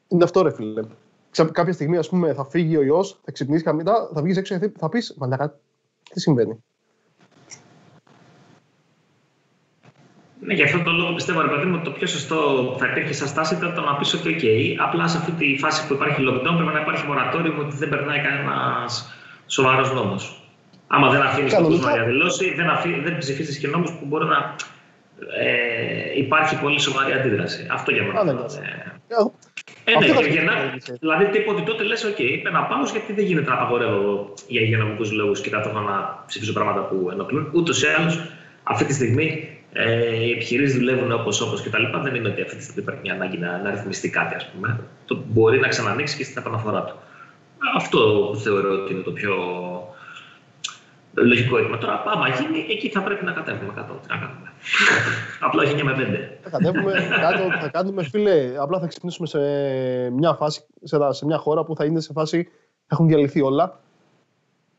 [0.08, 0.82] Είναι αυτό, ρε φίλε.
[1.51, 4.71] Κάποια στιγμή, ας πούμε, θα φύγει ο ιός, θα ξυπνήσεις καμία, θα βγεις έξω και
[4.77, 5.60] θα πεις Μαλάκα,
[6.13, 6.63] τι συμβαίνει;
[10.39, 12.38] Ναι, γι' αυτό το λόγο πιστεύω, ρε παιδί μου, ότι το πιο σωστό
[12.80, 14.45] θα υπήρχε σαν στάση ήταν το να πεις ότι, OK,
[14.86, 18.22] απλά σε αυτή τη φάση που υπάρχει lockdown πρέπει να υπάρχει μορατόριο ότι δεν περνάει
[18.22, 19.13] κανένας
[19.45, 20.43] σοβαρός νόμος.
[20.88, 22.67] Άμα δεν αφήνεις τον κόσμο να διαδηλώσει, δεν,
[23.04, 24.56] δεν ψηφίσει και νόμους που μπορεί να
[25.39, 27.67] ε, υπάρχει πολύ σοβαρή αντίδραση.
[27.72, 28.32] Αυτό για μένα.
[28.41, 28.91] Ε,
[30.00, 30.54] ναι, για να,
[31.00, 35.12] δηλαδή τίποτε τότε λες: OK, είπε να πάω γιατί δεν γίνεται να απαγορεύω για υγειονομικούς
[35.12, 37.50] λόγους και ταυτόχρονα να ψηφίσω πράγματα που ενοχλούν.
[37.54, 38.22] Ούτως ή άλλως
[38.63, 42.00] αυτή τη στιγμή ε, οι επιχειρήσεις δουλεύουν όπως όπως και τα λοιπά.
[42.00, 44.80] Δεν είναι ότι αυτή τη στιγμή υπάρχει μια ανάγκη να, να ρυθμιστεί κάτι, ας πούμε.
[45.06, 46.95] Το μπορεί να ξανανοίξει και στην επαναφορά του.
[47.76, 49.34] Αυτό θεωρώ ότι είναι το πιο
[51.25, 51.77] λογικό έτοιμο.
[51.77, 53.93] Τώρα, άμα γίνει, εκεί θα πρέπει να κατέβουμε κάτω.
[53.93, 54.51] Τι να κάνουμε.
[55.45, 56.39] Απλά έχει με πέντε.
[56.43, 59.39] Θα κατέβουμε κάτω, θα κάνουμε, φίλε, απλά θα ξυπνήσουμε σε
[60.10, 62.49] μια φάση, σε, σε μια χώρα που θα είναι σε φάση,
[62.88, 63.79] έχουν διαλυθεί όλα.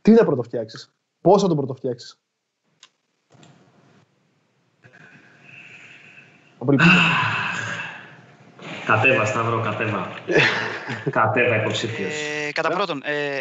[0.02, 2.18] Τι να πρωτοφτιάξεις, πώς θα το πρωτοφτιάξεις;
[8.86, 10.10] Κατέβα, Σταύρο, κατέβα.
[11.10, 12.12] κατέβα υποψήφιος.
[12.12, 13.40] Ε, κατά πρώτον, ε,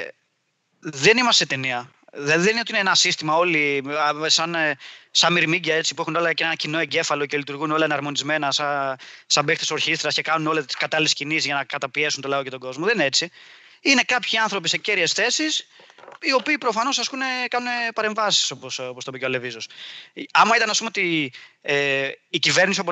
[0.80, 1.90] δεν είμαστε ταινία.
[2.12, 3.84] Δεν είναι ότι είναι ένα σύστημα όλοι
[4.26, 4.78] σαν, ε,
[5.12, 8.98] σαν μυρμήγκια έτσι, που έχουν όλα και ένα κοινό εγκέφαλο και λειτουργούν όλα εναρμονισμένα σαν,
[9.26, 12.50] σαν παίχτε ορχήστρας και κάνουν όλες τις κατάλληλες κινήσεις για να καταπιέσουν το λαό και
[12.50, 12.86] τον κόσμο.
[12.86, 13.32] Δεν είναι έτσι.
[13.82, 15.68] Είναι κάποιοι άνθρωποι σε κέρυες θέσεις,
[16.22, 17.10] οι οποίοι προφανώς
[17.48, 19.68] κάνουν παρεμβάσεις, όπως όπως το είπε και ο Λεβίζος.
[20.32, 22.84] Άμα ήταν, ας πούμε, ότι ε, η κυβέρνηση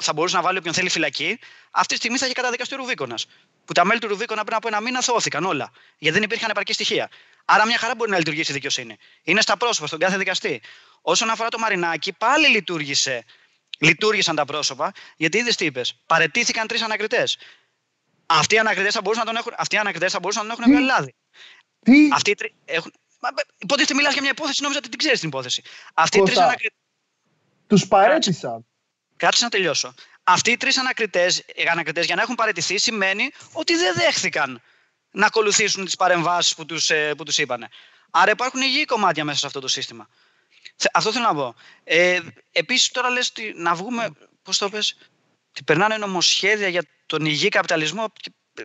[0.00, 1.38] θα μπορούσε να βάλει όποιον θέλει φυλακή,
[1.70, 3.26] αυτή τη στιγμή θα είχε καταδικαστεί ο Ρουβίκονας.
[3.64, 5.72] Που τα μέλη του Ρουβίκονα πριν από ένα μήνα θώθηκαν όλα.
[5.98, 7.10] Γιατί δεν υπήρχαν επαρκή στοιχεία.
[7.44, 8.96] Άρα, μια χαρά μπορεί να λειτουργήσει η δικαιοσύνη.
[9.22, 10.62] Είναι στα πρόσωπα, στον κάθε δικαστή.
[11.00, 13.24] Όσον αφορά το Μαρινάκι, πάλι λειτουργήσε.
[13.78, 15.94] Λειτουργήσαν τα πρόσωπα, γιατί είδες τι είπες.
[16.06, 17.36] Παρετήθηκαν τρεις ανακριτές.
[18.38, 20.62] Αυτοί οι ανακριτές θα μπορούσαν να τον έχουν, αυτοί οι ανακριτές θα μπορούσαν να τον
[20.62, 21.14] έχουν βγάλει λάδι.
[21.84, 22.54] Τι; Αυτοί οι τρει.
[22.64, 22.92] Έχουν...
[23.58, 25.62] Υποτίθεται μιλάς για μια υπόθεση, νόμιζα ότι την ξέρεις την υπόθεση.
[25.94, 26.74] Αυτοί οι τρεις ανακριτέ.
[27.66, 28.66] Τους παρέτησαν.
[29.16, 29.94] Κάτσε να τελειώσω.
[30.24, 34.62] Αυτοί οι τρεις ανακριτέ για να έχουν παραιτηθεί σημαίνει ότι δεν δέχθηκαν
[35.10, 37.68] να ακολουθήσουν τις παρεμβάσεις που τους ε, που τους είπαν.
[38.10, 40.08] Άρα υπάρχουν υγιή κομμάτια μέσα σε αυτό το σύστημα.
[40.92, 41.54] Αυτό θέλω να πω.
[41.84, 42.20] Ε,
[42.52, 44.10] Επίσης, τώρα λες να βγούμε.
[44.42, 44.96] Πώς το πες,
[45.50, 46.82] ότι περνάνε νομοσχέδια για
[47.16, 48.12] τον υγιή καπιταλισμό.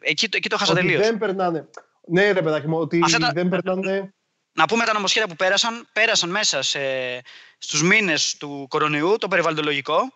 [0.01, 1.01] Εκεί, εκεί το χάσα τελείως.
[1.01, 1.69] Δεν περνάνε.
[2.07, 4.13] Ναι, ρε παιδάκι μου, ότι δεν περνάνε.
[4.53, 5.87] Να πούμε τα νομοσχέδια που πέρασαν.
[5.93, 6.79] Πέρασαν μέσα σε,
[7.57, 10.13] στους μήνες του κορονοϊού, το περιβαλλοντολογικό,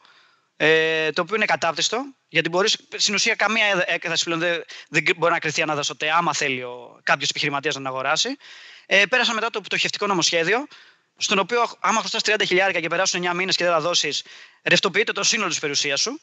[0.55, 5.33] ε, το οποίο είναι κατάπτυστο, γιατί μπορείς, στην ουσία καμία έκθεση πλέον δεν, δεν μπορεί
[5.33, 6.63] να κρυθεί αναδασωτέ, άμα θέλει
[7.03, 8.35] κάποιος επιχειρηματίας να την αγοράσει.
[8.85, 10.67] Ε, πέρασαν μετά το πτωχευτικό νομοσχέδιο,
[11.17, 14.23] στον οποίο άμα χρωστάς 30 χιλιάρικα και περάσουν 9 μήνες και δεν θα δώσεις,
[14.63, 16.19] ρευτοποιείται το σύνολο της περιουσίας σου.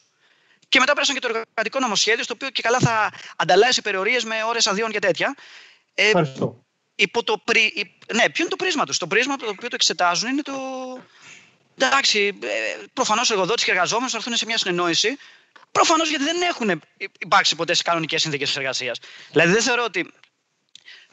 [0.71, 4.35] Και μετά πέρασαν και το εργατικό νομοσχέδιο, στο οποίο και καλά θα ανταλλάσσει περιορίε με
[4.47, 5.35] ώρες αδειών και τέτοια.
[5.93, 6.65] Ε, Ευχαριστώ.
[6.95, 7.73] Υπό το πρι...
[8.13, 10.53] Ναι, ποιο είναι το πρίσμα τους; Το πρίσμα το οποίο το εξετάζουν είναι το.
[11.77, 12.47] Εντάξει, ε,
[12.93, 15.17] προφανώς εργοδότης και εργαζόμενος θα έρθουν σε μια συνεννόηση.
[15.71, 16.81] Προφανώς γιατί δεν έχουν
[17.19, 18.99] υπάρξει ποτέ σε κανονικές συνθήκες εργασίας.
[19.31, 20.13] Δηλαδή δεν θεωρώ ότι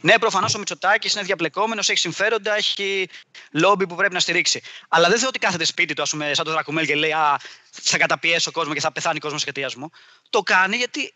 [0.00, 3.08] ναι, προφανώς ο Μητσοτάκης είναι διαπλεκόμενος, έχει συμφέροντα, έχει
[3.52, 4.60] λόμπι που πρέπει να στηρίξει.
[4.88, 7.40] Αλλά δεν θεωρώ ότι κάθεται σπίτι του, ας πούμε, σαν το Δρακουμέλ και λέει Α,
[7.70, 9.90] θα καταπιέσω κόσμο και θα πεθάνει κόσμος εξαιτία μου.
[10.30, 11.14] Το κάνει γιατί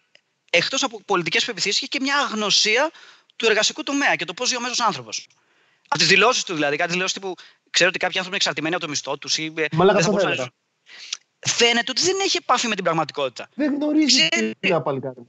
[0.50, 2.90] εκτός από πολιτικές πεπιθήσεις έχει και μια αγνωσία
[3.36, 5.26] του εργασικού τομέα και το πώς ζει ο μέσος άνθρωπος.
[5.88, 7.34] Από τις δηλώσεις του δηλαδή, κάτι δηλώσεις που
[7.70, 9.52] ξέρω ότι κάποιοι άνθρωποι είναι εξαρτημένοι από το μισθό τους ή.
[9.72, 9.84] Μα
[11.46, 13.48] Φαίνεται ότι δεν έχει επαφή με την πραγματικότητα.
[13.54, 14.28] Δεν γνωρίζει
[14.60, 15.20] τι να πάλι κάτι.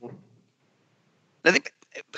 [1.41, 1.61] Δηλαδή,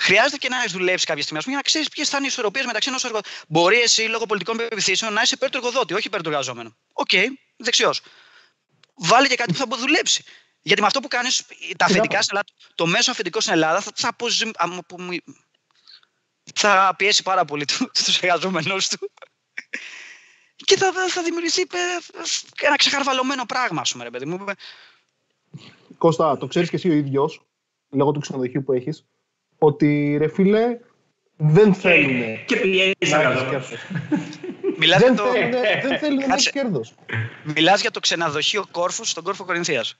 [0.00, 2.64] χρειάζεται και να έχει δουλέψεις κάποια στιγμή για να ξέρεις ποιες θα είναι οι ισορροπίες
[2.64, 3.28] μεταξύ ενός εργοδότη.
[3.48, 6.76] Μπορεί εσύ λόγω πολιτικών πεπιθήσεων να είσαι υπέρ του εργοδότη, όχι υπέρ του εργαζόμενου.
[6.92, 8.00] OK, okay, δεξιός.
[8.94, 10.24] Βάλει και κάτι που θα δουλέψει.
[10.62, 11.42] Γιατί με αυτό που κάνεις,
[11.76, 14.50] τα αφεντικά στην Ελλάδα, το μέσο αφεντικό στην Ελλάδα θα, θα, αποζη...
[16.54, 17.64] θα πιέσει πάρα πολύ
[18.04, 19.10] τους εργαζόμενους του.
[20.56, 21.66] Και θα, θα δημιουργηθεί
[22.60, 24.44] ένα ξεχαρβαλωμένο πράγμα, ας πούμε, ρε παιδί μου.
[25.98, 27.46] Κώστα, το ξέρεις και εσύ ο ίδιος,
[27.90, 29.04] λόγω του ξενοδοχείου που έχεις,
[29.66, 30.78] ότι ρε φίλε,
[31.36, 32.44] δεν θέλουν.
[32.44, 32.94] Και πηγαίνει
[34.78, 35.24] Μιλάς δεν, το...
[35.24, 35.50] θέλουν,
[35.82, 36.94] δεν θέλουν να έχεις κέρδος.
[37.44, 39.94] Μιλάς για το ξενοδοχείο Κόρφους στον κόρφο Κορινθίας.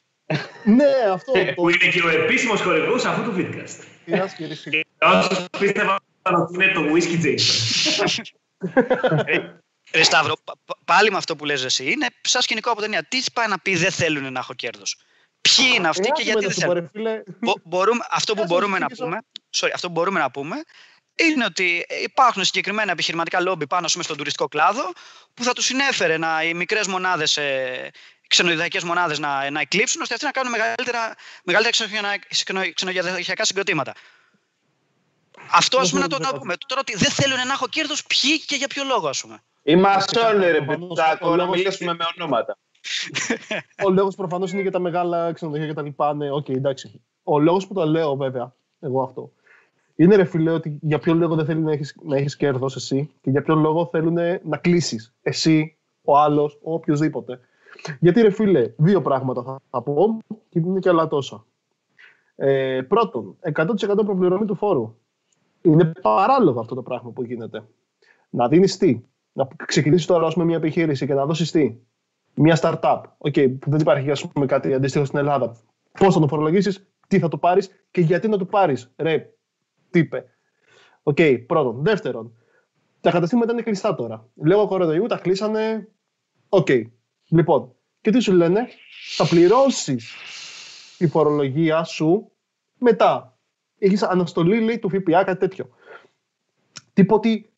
[0.64, 1.32] ναι, αυτό.
[1.54, 3.84] Που είναι και ο επίσημος χορηγός αυτού του Vidcast.
[4.04, 8.22] Και όσου πίστευαν ότι είναι το Whisky Jason.
[9.92, 10.34] Ρε Σταύρο,
[10.84, 13.02] πάλι με αυτό που λες εσύ, είναι σαν σκηνικό από ταινία.
[13.02, 14.96] Τι πάει να πει δεν θέλουν να έχω κέρδος.
[15.40, 16.90] Ποιοι είναι αυτοί και γιατί δεν θέλουν.
[17.64, 19.18] Μπορούμε, αυτό, που μπορούμε να πούμε,
[19.60, 20.56] sorry, αυτό που μπορούμε να πούμε
[21.16, 24.92] είναι ότι υπάρχουν συγκεκριμένα επιχειρηματικά λόμπι πάνω πούμε, στον τουριστικό κλάδο
[25.34, 27.90] που θα τους συνέφερε να, οι μικρές μονάδες, ε,
[28.26, 31.14] ξενοδοχειακές μονάδες να, να εκλείψουν ώστε αυτοί να κάνουν μεγαλύτερα,
[31.44, 31.86] μεγαλύτερα
[32.74, 33.92] ξενοδοχειακά συγκροτήματα.
[35.50, 36.54] Αυτό ας πούμε να το, να πούμε.
[36.66, 39.42] Τώρα ότι δεν θέλουν να έχω κέρδος, ποιοι και για ποιο λόγο, ας πούμε.
[39.62, 42.58] Οι μασόνοι, ρε παιδάκο, να μιλήσουμε με ονόματα.
[43.84, 46.14] Ο λόγος προφανώς είναι για τα μεγάλα ξενοδοχεία και τα λοιπά.
[46.14, 47.04] Ναι, οκ, εντάξει.
[47.22, 49.32] Ο λόγος που το λέω, βέβαια, εγώ αυτό,
[49.96, 53.10] είναι ρε φίλε ότι για ποιο λόγο δεν θέλει να έχεις να έχεις κέρδος εσύ
[53.20, 57.40] και για ποιο λόγο θέλουν να κλείσεις εσύ, ο άλλος, ο οποιοδήποτε.
[58.00, 61.44] Γιατί ρε φίλε, δύο πράγματα θα, θα πω και είναι και άλλα τόσα.
[62.36, 63.66] Ε, πρώτον, 100%
[64.04, 64.94] προπληρωμή του φόρου.
[65.62, 67.64] Είναι παράλογο αυτό το πράγμα που γίνεται.
[68.30, 69.00] Να δίνεις τι,
[69.32, 71.76] να ξεκινήσεις τώρα με μια επιχείρηση και να δώσεις τι;
[72.34, 75.56] Μια startup, okay, που δεν υπάρχει ας πούμε, κάτι αντίστοιχο στην Ελλάδα.
[75.98, 78.92] Πώς θα το φορολογήσεις, τι θα το πάρεις και γιατί να το πάρεις.
[78.96, 79.35] Ρε,
[79.96, 80.24] τι είπε.
[81.02, 81.82] OK, okay, πρώτον.
[81.82, 82.36] Δεύτερον,
[83.00, 84.28] τα καταστήματα είναι κλειστά τώρα.
[84.34, 85.88] Λόγω κορονοϊού τα κλείσανε.
[86.48, 86.66] OK.
[86.68, 86.82] Okay.
[87.28, 88.68] Λοιπόν, και τι σου λένε,
[89.16, 90.14] θα πληρώσεις
[90.98, 92.32] τη φορολογία σου
[92.78, 93.38] μετά.
[93.78, 95.68] Έχεις αναστολή λέει, του ΦΠΑ, κάτι τέτοιο.
[96.92, 97.50] Τίποτε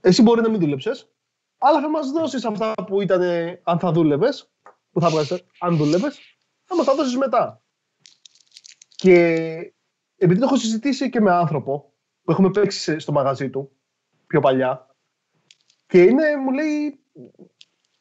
[0.00, 1.12] εσύ μπορεί να μην δούλεψες,
[1.58, 3.22] αλλά θα μας δώσεις αυτά που ήταν
[3.62, 4.50] αν θα δούλευες,
[4.90, 6.18] που θα βγάζεις αν δούλευες,
[6.64, 7.62] θα μα τα δώσεις μετά.
[8.96, 9.74] Και
[10.22, 13.70] επειδή το έχω συζητήσει και με άνθρωπο που έχουμε παίξει στο μαγαζί του
[14.26, 14.90] πιο παλιά,
[15.86, 17.00] και είναι, μου λέει,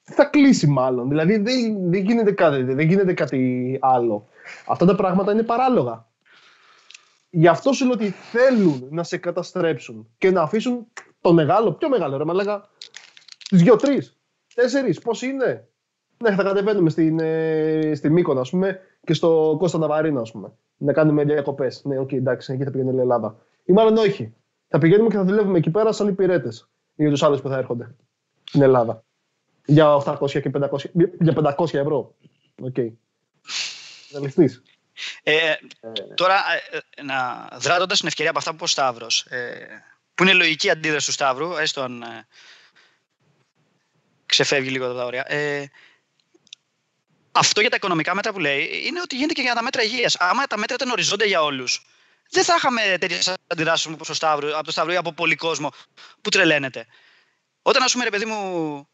[0.01, 1.09] θα κλείσει μάλλον.
[1.09, 4.27] Δηλαδή δεν, δεν, γίνεται κάτι, δεν γίνεται κάτι άλλο.
[4.67, 6.07] Αυτά τα πράγματα είναι παράλογα.
[7.29, 10.87] Γι' αυτό σου λέω ότι θέλουν να σε καταστρέψουν και να αφήσουν
[11.21, 12.69] το μεγάλο, πιο μεγάλο ρε μαλάκα,
[13.49, 14.07] τις δυο-τρεις,
[14.55, 15.67] τέσσερις, πώς είναι.
[16.17, 20.53] Ναι, θα κατεβαίνουμε στην, ε, στη Μύκονα, ας πούμε, και στο Costa Navarino, ας πούμε.
[20.81, 21.81] Να κάνουμε διακοπές.
[21.83, 23.35] Ναι, OK, okay, εντάξει, εκεί θα πηγαίνει η Ελλάδα.
[23.63, 24.33] Ή μάλλον όχι.
[24.67, 26.49] Θα πηγαίνουμε και θα δουλεύουμε εκεί πέρα σαν υπηρέτες
[26.95, 27.95] για τους άλλους που θα έρχονται
[28.43, 29.03] στην Ελλάδα.
[29.65, 30.67] Για 800 και 500,
[31.19, 32.15] για 500 ευρώ.
[32.61, 32.75] OK.
[32.75, 32.89] Okay.
[35.23, 35.53] Ε,
[36.15, 36.35] τώρα,
[36.71, 39.67] ε, να, αδράττοντας την ευκαιρία από αυτά που είπε ο Σταύρος, ε,
[40.15, 42.27] που είναι λογική αντίδραση του Σταύρου, έστω αν ε,
[44.25, 45.65] ξεφεύγει λίγο τα όρια, ε,
[47.39, 50.15] αυτό για τα οικονομικά μέτρα που λέει είναι ότι γίνεται και για τα μέτρα υγείας.
[50.19, 51.81] Άμα τα μέτρα ήταν οριζόντια για όλους,
[52.29, 54.05] δεν θα είχαμε τέτοιες αντιδράσεις από
[54.63, 55.73] το Σταύρο ή από πολύ κόσμο
[56.21, 56.85] που τρελαίνεται.
[57.61, 58.87] Όταν, ας πούμε, ρε παιδί μου,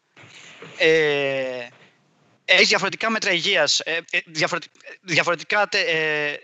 [0.78, 1.68] ε,
[2.46, 4.20] έχεις διαφορετικά μέτρα υγείας, ε, ε,
[5.04, 5.68] διαφορετικά.
[5.72, 6.36] Ε,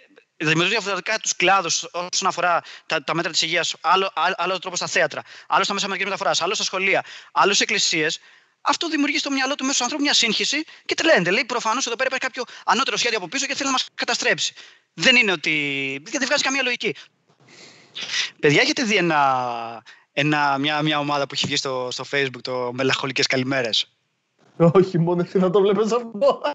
[0.43, 5.21] διαφορετικά τους κλάδους όσον αφορά τα, τα μέτρα της υγείας, άλλο, άλλος, τρόπος στα θέατρα,
[5.47, 8.19] άλλο στα μέσα μαζικής μεταφοράς, άλλο στα σχολεία, άλλο στις εκκλησίες.
[8.61, 11.31] Αυτό δημιουργεί στο μυαλό του μέσου ανθρώπου μια σύγχυση και τρελαίνεται.
[11.31, 14.53] Λέει προφανώς εδώ πέρα υπάρχει κάποιο ανώτερο σχέδιο από πίσω και θέλει να μας καταστρέψει.
[14.93, 16.01] Δεν είναι ότι.
[16.11, 16.95] δεν βγάζει καμία λογική.
[18.39, 22.71] Παιδιά, έχετε δει ένα, ένα, μια, μια ομάδα που έχει βγει στο, στο facebook, το
[22.73, 23.95] Μελαγχολικές Καλημέρες.
[24.57, 26.41] Όχι, μόνο εσύ να το βλέπεις αυτό.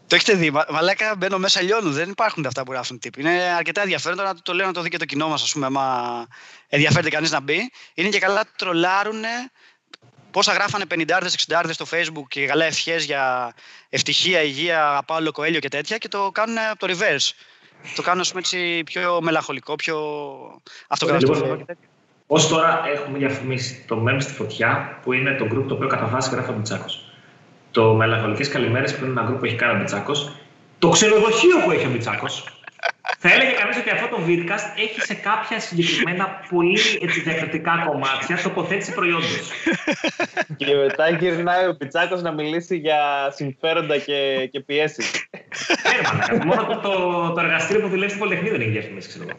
[0.07, 0.53] Το έχετε δει.
[0.71, 1.93] Μαλάκα μπαίνω μέσα λιώνουν.
[1.93, 3.21] Δεν υπάρχουν αυτά που γράφουν τύποι.
[3.21, 5.67] Είναι αρκετά ενδιαφέροντα να το λέω να το δει και το κοινό μας, ας πούμε,
[5.67, 6.27] άμα
[6.69, 7.71] ενδιαφέρεται κανείς να μπει.
[7.95, 9.23] Είναι και καλά τρολάρουν
[10.31, 13.55] πόσα γράφανε 50-60 στο facebook και καλά ευχές για
[13.89, 17.31] ευτυχία, υγεία, Παύλο Κοέλιο και τέτοια και το κάνουν από το reverse.
[17.95, 19.97] Το κάνουν πούμε, έτσι, πιο μελαγχολικό, πιο
[20.89, 21.35] αυτογραφικό.
[21.35, 21.67] Λοιπόν,
[22.27, 26.07] Ω τώρα έχουμε διαφημίσει το Μέμ στη φωτιά, που είναι το group το οποίο κατά
[26.07, 26.87] βάση γράφει ο Μπιτσάκο.
[27.77, 30.33] Το Μελαγχολικές Καλημέρες, που είναι ένα group που έχει κάνει ο Μπιτσάκος.
[30.79, 32.61] Το ξενοδοχείο που έχει ο Μπιτσάκος.
[33.19, 38.43] Θα έλεγε κανείς ότι αυτό το vidcast έχει σε κάποια συγκεκριμένα πολύ έτσι, διαφορετικά κομμάτια
[38.43, 39.27] τοποθέτηση προϊόντο.
[40.57, 45.11] και μετά γυρνάει ο Πιτσάκο να μιλήσει για συμφέροντα και, και πιέσεις.
[45.99, 46.93] Έρμα, μόνο το, το,
[47.35, 49.39] το εργαστήριο που δουλεύει στην Πολυτεχνία δεν έχει διαφημίσει, ξέρω εγώ.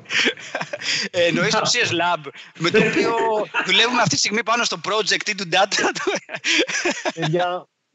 [1.12, 2.22] Ε, Εννοείς το CS Lab,
[2.58, 3.16] με το οποίο
[3.66, 5.82] δουλεύουμε αυτή τη στιγμή πάνω στο project ή του data.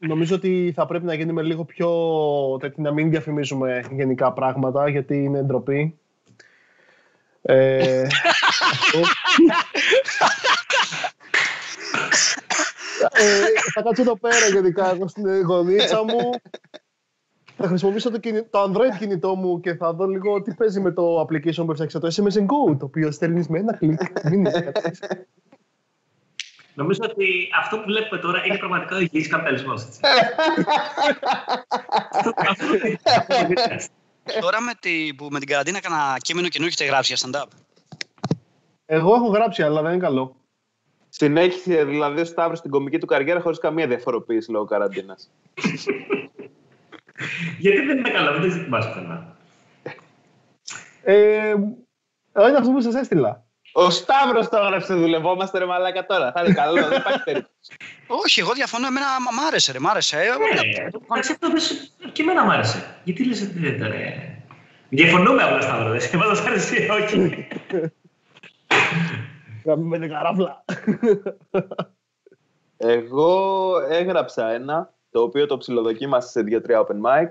[0.03, 1.89] Για, Νομίζω ότι θα πρέπει να γίνουμε λίγο πιο...
[2.75, 5.97] να μην διαφημίζουμε γενικά πράγματα, γιατί είναι ντροπή.
[7.41, 8.01] Ε,
[13.11, 16.29] ε, θα κάτσω εδώ πέρα γενικά εγώ στην γονίτσα μου.
[17.57, 21.21] Θα χρησιμοποιήσω το, το Android κινητό μου και θα δω λίγο τι παίζει με το
[21.21, 24.01] application που έφτιαξα το SMS Go, το οποίο στέλνεις με ένα κλικ.
[26.73, 29.87] Νομίζω ότι αυτό που βλέπουμε τώρα είναι πραγματικά ο υγιής καπιταλισμός.
[34.41, 37.47] Τώρα με, τη, που με την καραντίνα έκανα κείμενο και έχετε γράψει για stand-up.
[38.85, 40.35] Εγώ έχω γράψει, αλλά δεν είναι καλό.
[41.09, 45.31] Συνέχισε δηλαδή ο Σταύρος στην κομική του καριέρα χωρίς καμία διαφοροποίηση λόγω καραντίνας.
[47.59, 49.37] Γιατί δεν είναι καλό, δεν το ζητημάς πουθενά.
[51.03, 53.45] Ε, είναι αυτό που σας έστειλα.
[53.75, 56.31] Ο Σταύρος το έγραψε, δουλευόμαστε ρε μαλάκα τώρα.
[56.31, 57.71] Θα είναι καλό, δεν υπάρχει περίπτωση.
[58.07, 58.87] Όχι, εγώ διαφωνώ.
[58.87, 60.17] Εμένα μ' άρεσε, ρε, μ' άρεσε.
[60.17, 62.95] Ε, ναι, και εμένα μ' άρεσε.
[63.03, 64.37] Γιατί λες ότι δεν ρε.
[64.89, 67.47] Διαφωνούμε απλά Σταύρο, δεν σε μας άρεσε, όχι.
[69.65, 70.65] Γραμμένη καράφλα.
[72.77, 77.27] Εγώ έγραψα ένα, το οποίο το ψιλοδοκίμασα σε δύο-τρία open mic.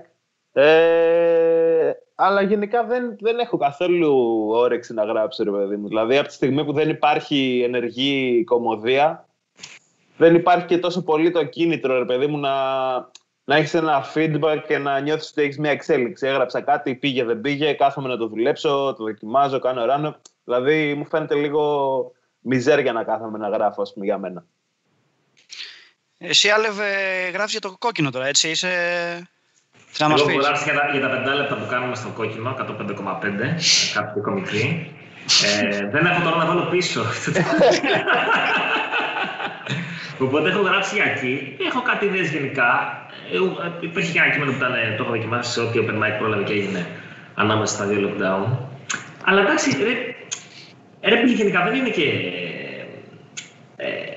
[0.53, 5.87] Ε, αλλά γενικά δεν, δεν έχω καθόλου όρεξη να γράψω, ρε παιδί μου.
[5.87, 9.27] Δηλαδή, από τη στιγμή που δεν υπάρχει ενεργή κομμωδία,
[10.17, 12.53] δεν υπάρχει και τόσο πολύ το κίνητρο, ρε παιδί μου, να,
[13.43, 16.27] να έχεις ένα feedback και να νιώθεις ότι έχεις μια εξέλιξη.
[16.27, 20.15] Έγραψα κάτι, πήγε, δεν πήγε, κάθομαι να το δουλέψω, το δοκιμάζω, κάνω ράνο.
[20.43, 24.45] Δηλαδή, μου φαίνεται λίγο μιζέρια να κάθομαι να γράφω, ας πούμε, για μένα.
[26.17, 26.85] Εσύ, Άλευε,
[27.33, 28.49] γράφεις για το κόκκινο τώρα, έτσι.
[28.49, 28.69] Είσαι;
[29.95, 32.65] Θα Εγώ έχω γράψει για, τα, για τα 5 λεπτά που κάνουμε στο κόκκινο, 105,5,
[33.93, 34.91] κάτι πιο μικρή.
[35.45, 37.01] Ε, δεν έχω τώρα να βάλω πίσω.
[40.25, 41.57] Οπότε έχω γράψει για εκεί.
[41.67, 42.69] Έχω κάτι ιδέες γενικά.
[43.31, 43.37] Ε,
[43.79, 46.53] υπήρχε και ένα κείμενο που ήταν, το έχω δοκιμάσει σε ό,τι open mic πρόλαβε και
[46.53, 46.87] έγινε
[47.35, 48.57] ανάμεσα στα δύο lockdown.
[49.23, 49.93] Αλλά εντάξει, ρε,
[51.09, 52.03] ρε γενικά δεν είναι και...
[53.75, 54.12] Ε,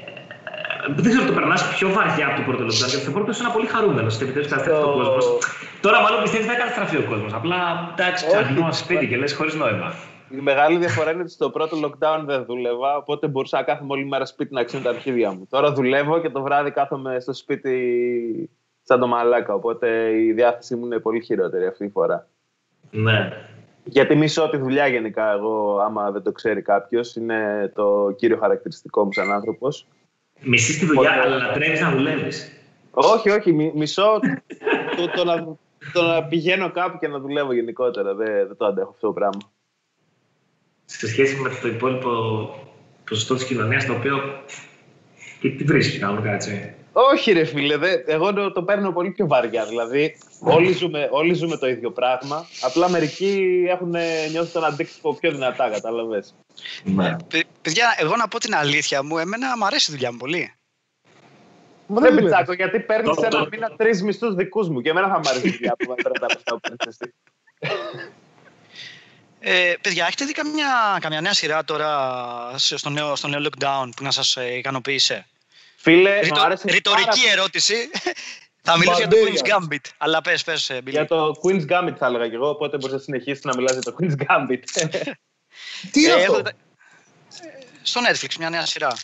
[0.95, 2.89] δεν ξέρω, το περνάς πιο βαριά από το πρώτο lockdown.
[2.89, 5.39] Γιατί το πρώτο είναι πολύ χαρούμενος ότι επιτέλους καταστρέφει ο κόσμος.
[5.81, 7.33] Τώρα, μάλλον πιστεύεις ότι θα καταστραφεί ο κόσμος.
[7.33, 7.57] Απλά
[7.99, 9.93] εντάξει, ξαφνικά σπίτι και λες χωρίς νόημα.
[10.31, 14.05] Η μεγάλη διαφορά είναι ότι στο πρώτο lockdown δεν δούλευα, οπότε μπορούσα να κάθομαι όλη
[14.05, 15.47] μέρα σπίτι να ξύνω τα αρχίδια μου.
[15.51, 18.51] Τώρα δουλεύω και το βράδυ κάθομαι στο σπίτι
[18.83, 19.55] σαν το μαλάκα.
[19.55, 22.27] Οπότε η διάθεσή μου είναι πολύ χειρότερη αυτή τη φορά.
[22.91, 23.33] Ναι.
[23.85, 27.17] Γιατί μισώ τη δουλειά γενικά εγώ, άμα δεν το ξέρει κάποιος.
[27.17, 29.87] Είναι το κύριο χαρακτηριστικό μου σαν άνθρωπος.
[30.41, 32.53] Μισείς τη δουλειά, Οπότε- αλλά λατρεύει να δουλεύεις.
[32.91, 33.53] όχι, όχι.
[33.53, 34.21] μι- μισώ
[34.97, 35.45] το, το, να,
[35.93, 38.15] το να πηγαίνω κάπου και να δουλεύω γενικότερα.
[38.15, 39.41] Δεν, δεν το αντέχω αυτό το πράγμα.
[40.85, 42.11] Σε σχέση με το υπόλοιπο
[43.09, 44.19] ποσοστό της κοινωνίας, το οποίο.
[45.41, 46.75] Τι, τι βρίσκεις κανονικά, έτσι.
[46.99, 49.65] Όχι ρε φίλε, δε, εγώ το, το παίρνω πολύ πιο βαριά.
[49.67, 52.47] Δηλαδή, όλοι ζούμε, όλοι ζούμε το ίδιο πράγμα.
[52.61, 56.35] Απλά μερικοί έχουν ε, νιώσει τον αντίκτυπο πιο δυνατά, κατάλαβες.
[56.85, 57.17] Ναι.
[57.29, 60.53] Παι- Παιδιά, εγώ να πω την αλήθεια μου, εμένα μου αρέσει η δουλειά μου πολύ.
[61.87, 62.27] Μα Δεν δεν δουλεύει.
[62.29, 65.29] πιτσάκω, γιατί παίρνεις Το- το- ένα μήνα τρεις μισθούς δικούς μου και εμένα θα μου
[65.29, 67.15] αρέσει η δουλειά που με παίρνει τα λεφτά που παίρνεις εσύ.
[69.41, 71.91] Ε, παιδιά, έχετε δει καμιά, καμιά νέα σειρά τώρα
[72.55, 75.27] σε- στο νέο, στο νέο lockdown που να σας ε, ικανοποίησε.
[75.87, 77.75] Φίλε, Ρητο- μου άρεσε ρητορική πάρα- ερώτηση.
[78.63, 79.39] Θα μιλήσω για το Barbarian.
[79.39, 79.91] Queen's Gambit.
[79.97, 80.91] Αλλά πες, πες, ε, Billy.
[80.91, 83.83] Για το Queen's Gambit θα έλεγα και εγώ, οπότε μπορείς να συνεχίσεις να μιλάς για
[83.83, 84.63] το Queen's Gambit.
[85.93, 86.51] Τι είναι Ε, αυτό; έχω- ε,
[87.83, 88.97] Στο Netflix, μια νέα σειρά.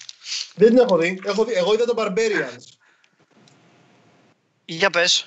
[0.55, 1.21] Δεν την έχω δει.
[1.25, 1.53] Έχω δει.
[1.55, 2.63] Εγώ είδα το Barbarians.
[4.65, 5.27] Για πες.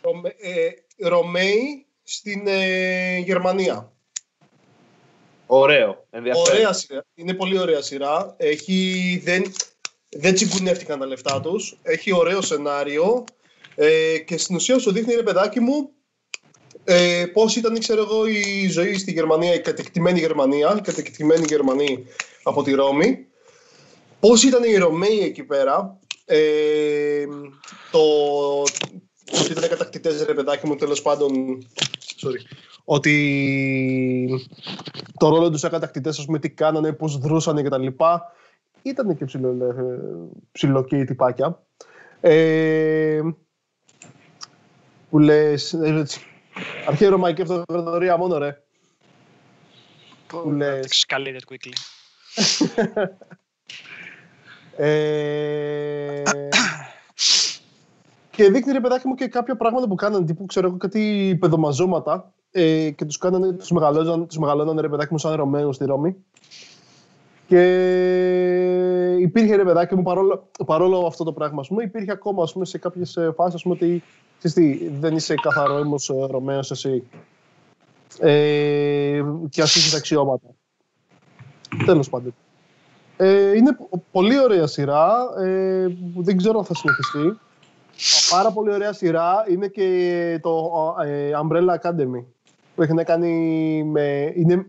[0.00, 0.68] Ρωμαι- ε,
[1.08, 3.92] Ρωμαίοι στην ε, Γερμανία.
[5.46, 6.48] Ωραίο, ενδιαφέρον.
[6.56, 7.04] Ωραία σειρά.
[7.14, 8.34] Είναι πολύ ωραία σειρά.
[8.38, 9.52] Έχει, δεν,
[10.16, 11.78] δεν τσιγκουνεύτηκαν τα λεφτά τους.
[11.82, 13.24] Έχει ωραίο σενάριο.
[13.74, 15.90] Ε, και στην ουσία σου δείχνει, ρε παιδάκι μου,
[16.84, 22.04] ε, πώς ήταν, ξέρω εγώ, η ζωή στη Γερμανία, η κατεκτημένη Γερμανία, η κατεκτημένη Γερμανοί
[22.42, 23.26] από τη Ρώμη.
[24.20, 25.98] Πώς ήταν οι Ρωμαίοι εκεί πέρα.
[26.24, 27.24] Ε,
[27.90, 28.00] το,
[29.40, 31.62] ότι ήταν κατακτητές, ρε παιδάκι μου, τέλος πάντων,
[32.22, 34.44] sorry, ότι
[35.18, 38.32] το ρόλο τους σαν κατακτητές, ας πούμε, τι κάνανε, πώς δρούσανε και τα λοιπά.
[38.86, 39.74] Ήταν και ψηλο, ε,
[40.52, 41.62] ψιλοκαίοι τυπάκια.
[42.20, 43.20] Ε,
[45.10, 46.20] που λες, ε, έτσι,
[46.88, 48.62] αρχαία Ρωμαϊκή Αυτοκρατορία μόνο ρε.
[50.26, 51.06] Που λες.
[51.06, 51.72] Escalated quickly.
[54.76, 56.22] Ε,
[58.30, 62.32] και δείχνει ρε παιδάκι μου και κάποια πράγματα που κάνανε, τύπου ξέρω εγώ κάτι παιδομαζώματα
[62.50, 66.16] ε, και τους, κάνανε, τους, μεγαλώναν, τους μεγαλώνανε ρε παιδάκι μου σαν Ρωμαίους στη Ρώμη.
[67.54, 72.52] Και υπήρχε ρε παιδάκι μου παρόλο, παρόλο αυτό το πράγμα, ας πούμε, υπήρχε ακόμα ας
[72.52, 74.02] πούμε, σε κάποιες ε, φάσεις ας πούμε, ότι
[74.38, 77.02] ξέρεις τι, δεν είσαι καθαρό ήμος ε, Ρωμαίος εσύ.
[78.18, 80.46] Ε, και ας έχεις αξιώματα.
[81.86, 82.34] Τέλος πάντων.
[83.16, 85.12] Ε, είναι πο- πολύ ωραία σειρά.
[85.38, 87.38] Ε, που δεν ξέρω αν θα συνεχιστεί.
[88.30, 90.70] Πάρα πολύ ωραία σειρά είναι και το
[91.04, 92.24] ε, Umbrella Academy
[92.74, 94.32] που έχει να κάνει με...
[94.34, 94.66] Είναι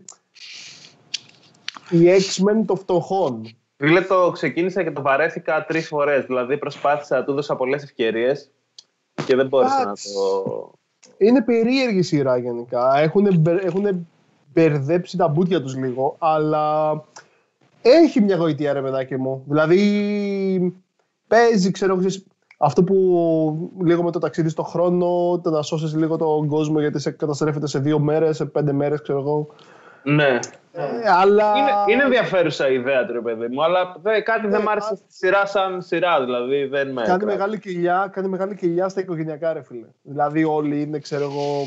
[1.90, 3.56] οι X-Men των φτωχών.
[3.76, 6.24] Φίλε, το ξεκίνησα και το βαρέθηκα τρεις φορές.
[6.24, 8.50] Δηλαδή, προσπάθησα, του δώσα πολλές ευκαιρίες
[9.26, 10.12] και δεν μπόρεσα να Εντάξει.
[10.12, 10.72] το.
[11.18, 12.98] Είναι περίεργη σειρά γενικά.
[12.98, 13.26] Έχουν,
[13.62, 14.06] έχουν
[14.52, 17.04] μπερδέψει τα μπούτια τους λίγο, αλλά
[17.82, 19.42] έχει μια γοητεία ρε παιδάκι μου.
[19.46, 20.80] Δηλαδή
[21.26, 22.24] παίζει, ξέρω ξέρεις,
[22.58, 26.98] αυτό που λίγο με το ταξίδι στον χρόνο, το να σώσεις λίγο τον κόσμο γιατί
[26.98, 29.46] σε καταστρέφεται σε δύο μέρες, σε πέντε μέρες, ξέρω εγώ.
[30.08, 30.38] Ναι.
[30.72, 31.52] Ε, αλλά...
[31.56, 34.68] Είναι, είναι ενδιαφέρουσα η ιδέα του, ρε παιδί μου, αλλά δε- κάτι δεν Ναι, μ'
[34.68, 36.24] άρεσε στη σειρά σαν σειρά.
[36.24, 36.94] Δηλαδή, δεν με.
[36.94, 37.26] Κάνει κράτησε.
[37.26, 39.86] μεγάλη, κοιλιά, κάνει μεγάλη κοιλιά στα οικογενειακά, ρε φίλε.
[40.02, 41.66] Δηλαδή όλοι είναι, ξέρω εγώ,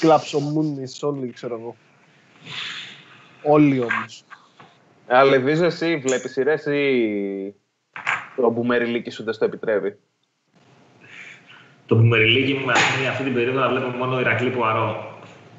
[0.00, 1.76] κλαψομούνις, όλοι, ξέρω εγώ.
[3.42, 4.24] Όλοι όμως.
[5.06, 7.54] Αλλά ελπίζω εσύ βλέπεις σειρές ή
[8.36, 9.98] το μπουμεριλίκι σου δεν στο επιτρέπει;
[11.86, 15.12] Το μπουμεριλίκι μου με αυτή, αυτή την περίοδο να βλέπω μόνο Ηρακλή Πουαρό.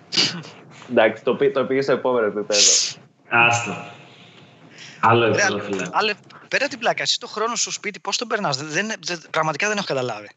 [0.89, 2.60] Εντάξει, το, πή- το πήγε σε επόμενο επίπεδο.
[3.30, 3.76] Άστο.
[5.00, 5.89] Άλλο Ρε, επίπεδο, αλλά- φίλε.
[5.91, 6.13] αλλά
[6.48, 9.67] πέρα την πλάκα, εσύ το χρόνο στο σπίτι πώς τον περνάς; Δεν, δεν- δεν- πραγματικά
[9.67, 10.30] δεν έχω καταλάβει.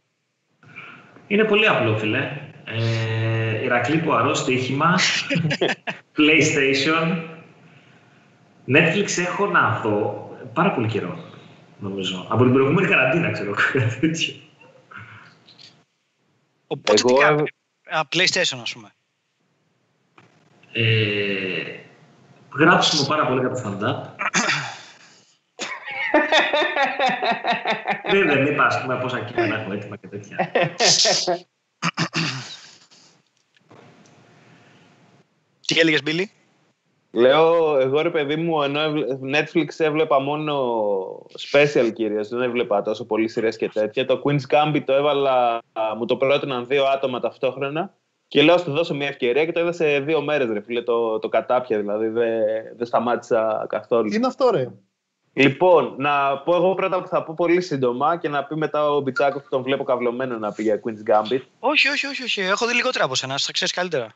[1.27, 2.31] Είναι πολύ απλό, φίλε.
[2.65, 4.99] Ε, Ηρακλή Πουαρό, στοίχημα,
[6.17, 7.23] PlayStation,
[8.69, 11.25] Netflix έχω να δω πάρα πολύ καιρό,
[11.81, 12.27] νομίζω.
[12.31, 14.35] Από την προηγούμενη καραντίνα, ξέρω, κάτι τέτοιο.
[16.67, 17.45] Οπότε Εγώ- τι κάνω.
[17.91, 18.93] Α, PlayStation, ας πούμε.
[20.81, 21.63] Ε,
[22.59, 24.25] γράψιμο πάρα πολύ για το stand-up.
[28.11, 30.51] Δεν, δεν είπα, ας πούμε, πόσα κείμενα έχω έτοιμα και τέτοια.
[35.67, 36.25] Τι έλεγες, Billy?
[37.13, 40.55] Λέω, εγώ ρε παιδί μου, ενώ έβλε- Netflix έβλεπα μόνο
[41.51, 44.05] special κυρίως, δεν έβλεπα τόσο πολύ σειρές και τέτοια.
[44.07, 47.95] Το Queen's Gambit το έβαλα, α, μου το πρότειναν δύο άτομα ταυτόχρονα
[48.29, 51.19] και λέω, σου δώσω μια ευκαιρία και το είδα σε δύο μέρες ρε φίλε, το,
[51.19, 52.43] το κατάπια δηλαδή, δεν
[52.77, 54.09] δεν σταμάτησα καθόλου.
[54.09, 54.69] Τι είναι αυτό, ρε.
[55.33, 59.01] Λοιπόν, να πω εγώ πρώτα που θα πω πολύ σύντομα και να πει μετά ο
[59.01, 61.41] Μπιτσάκος που τον βλέπω καυλωμένο να πει για Queen's Gambit.
[61.59, 62.23] Όχι, όχι, όχι.
[62.23, 62.41] όχι.
[62.41, 63.35] Έχω δει λιγότερα από σένα.
[63.39, 64.15] Θα ξέρεις καλύτερα.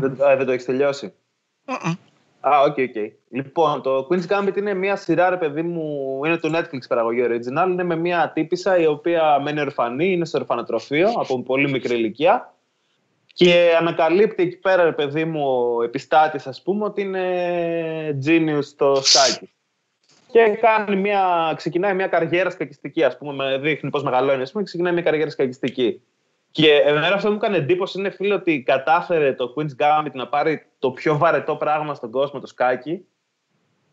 [0.00, 1.14] Δεν, α, δεν το έχεις τελειώσει;
[1.66, 1.96] Mm-mm.
[2.40, 3.12] Α, OK, okay, OK.
[3.30, 7.68] Λοιπόν, το Queen's Gambit είναι μια σειρά, ρε παιδί μου, είναι το Netflix παραγωγή original.
[7.68, 12.54] Είναι με μια τύπισσα η οποία μένει ορφανή, είναι στο ορφανοτροφείο από πολύ μικρή ηλικία.
[13.32, 19.00] Και ανακαλύπτει εκεί πέρα, ρε παιδί μου, ο επιστάτης, ας πούμε, ότι είναι genius στο
[19.02, 19.50] σκάκι.
[20.30, 24.64] Και κάνει μια, ξεκινάει μια καριέρα σκακιστική, ας πούμε, με δείχνει πώς μεγαλώνει, ας πούμε,
[24.64, 26.02] ξεκινάει μια καριέρα σκακιστική.
[26.50, 30.28] Και εμένα αυτό που μου έκανε εντύπωση είναι, φίλε, ότι κατάφερε το Queen's Gambit να
[30.28, 33.06] πάρει το πιο βαρετό πράγμα στον κόσμο, το σκάκι.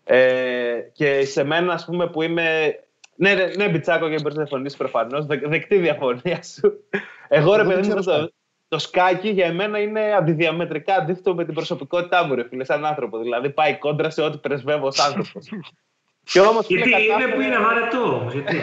[0.03, 2.79] Ε, και σε μένα, ας πούμε, που είμαι...
[3.15, 5.25] Ναι, ναι, ναι Μπιτσάκο, και μπορείς να διαφωνήσεις προφανώς.
[5.25, 6.83] Δε, δεκτή διαφωνία σου.
[7.27, 8.31] Εγώ, ρε παιδί μου, το,
[8.69, 13.17] το σκάκι για μένα είναι αντιδιαμετρικά αντίθετο με την προσωπικότητά μου, ρε φίλε, σαν άνθρωπο.
[13.17, 15.49] Δηλαδή, πάει κόντρα σε ό,τι πρεσβεύω ως άνθρωπος.
[16.31, 17.33] Και όμως, γιατί είναι κατάφερε...
[17.33, 18.57] που είναι βαρετό όμως, γιατί;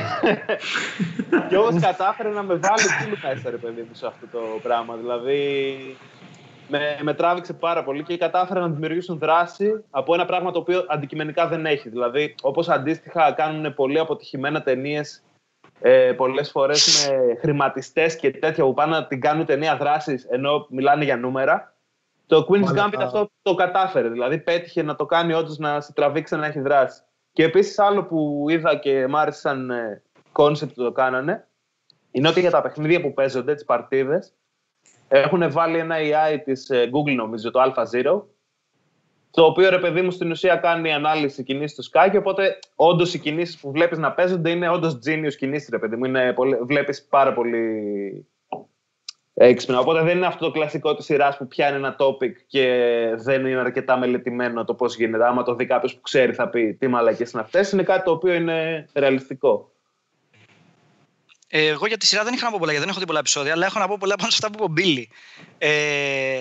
[1.48, 4.96] και όμως κατάφερε να με βάλει πολύ μέσα, ρε παιδί μου, σε αυτό το πράγμα.
[4.96, 5.96] Δηλαδή,
[6.68, 10.84] με, με τράβηξε πάρα πολύ και κατάφερε να δημιουργήσουν δράση από ένα πράγμα το οποίο
[10.88, 11.88] αντικειμενικά δεν έχει.
[11.88, 15.22] Δηλαδή, όπως αντίστοιχα κάνουν πολύ αποτυχημένα ταινίες
[15.80, 20.66] ε, πολλές φορές με χρηματιστές και τέτοια που πάνε να την κάνουν ταινία δράσης ενώ
[20.70, 21.74] μιλάνε για νούμερα.
[22.26, 22.88] Το Queen's Μάλιστα.
[22.88, 24.08] Gambit αυτό το κατάφερε.
[24.08, 27.02] Δηλαδή πέτυχε να το κάνει όντως να σε τραβήξει να έχει δράση.
[27.32, 29.70] Και επίσης άλλο που είδα και μ' άρεσε σαν
[30.32, 31.48] concept που το κάνανε
[32.10, 34.34] είναι ότι για τα παιχνίδια που παίζονται, τις παρτίδες,
[35.08, 38.22] έχουν βάλει ένα AI της ε, Google, νομίζω, το α0,
[39.36, 42.16] το οποίο ρε παιδί μου στην ουσία κάνει ανάλυση κινήσεις του σκάκι.
[42.16, 46.12] Οπότε όντως οι κινήσεις που βλέπεις να παίζονται είναι όντως genius κινήσεις, ρε παιδί μου.
[46.66, 48.26] Βλέπεις πάρα πολύ
[49.34, 49.78] έξυπνα.
[49.78, 52.66] Οπότε δεν είναι αυτό το κλασικό της σειράς που πιάνει ένα topic και
[53.16, 55.26] δεν είναι αρκετά μελετημένο το πώς γίνεται.
[55.26, 57.72] Άμα το δει κάποιος που ξέρει, θα πει τι μαλακές είναι αυτές.
[57.72, 59.70] Είναι κάτι το οποίο είναι ρεαλιστικό.
[61.48, 63.18] Ε, εγώ για τη σειρά δεν είχα να πω πολλά, γιατί δεν έχω δει πολλά
[63.18, 65.08] επεισόδια, αλλά έχω να πω πολλά πάνω σε αυτά που είπε ο Μπίλι.
[65.58, 66.40] Ε,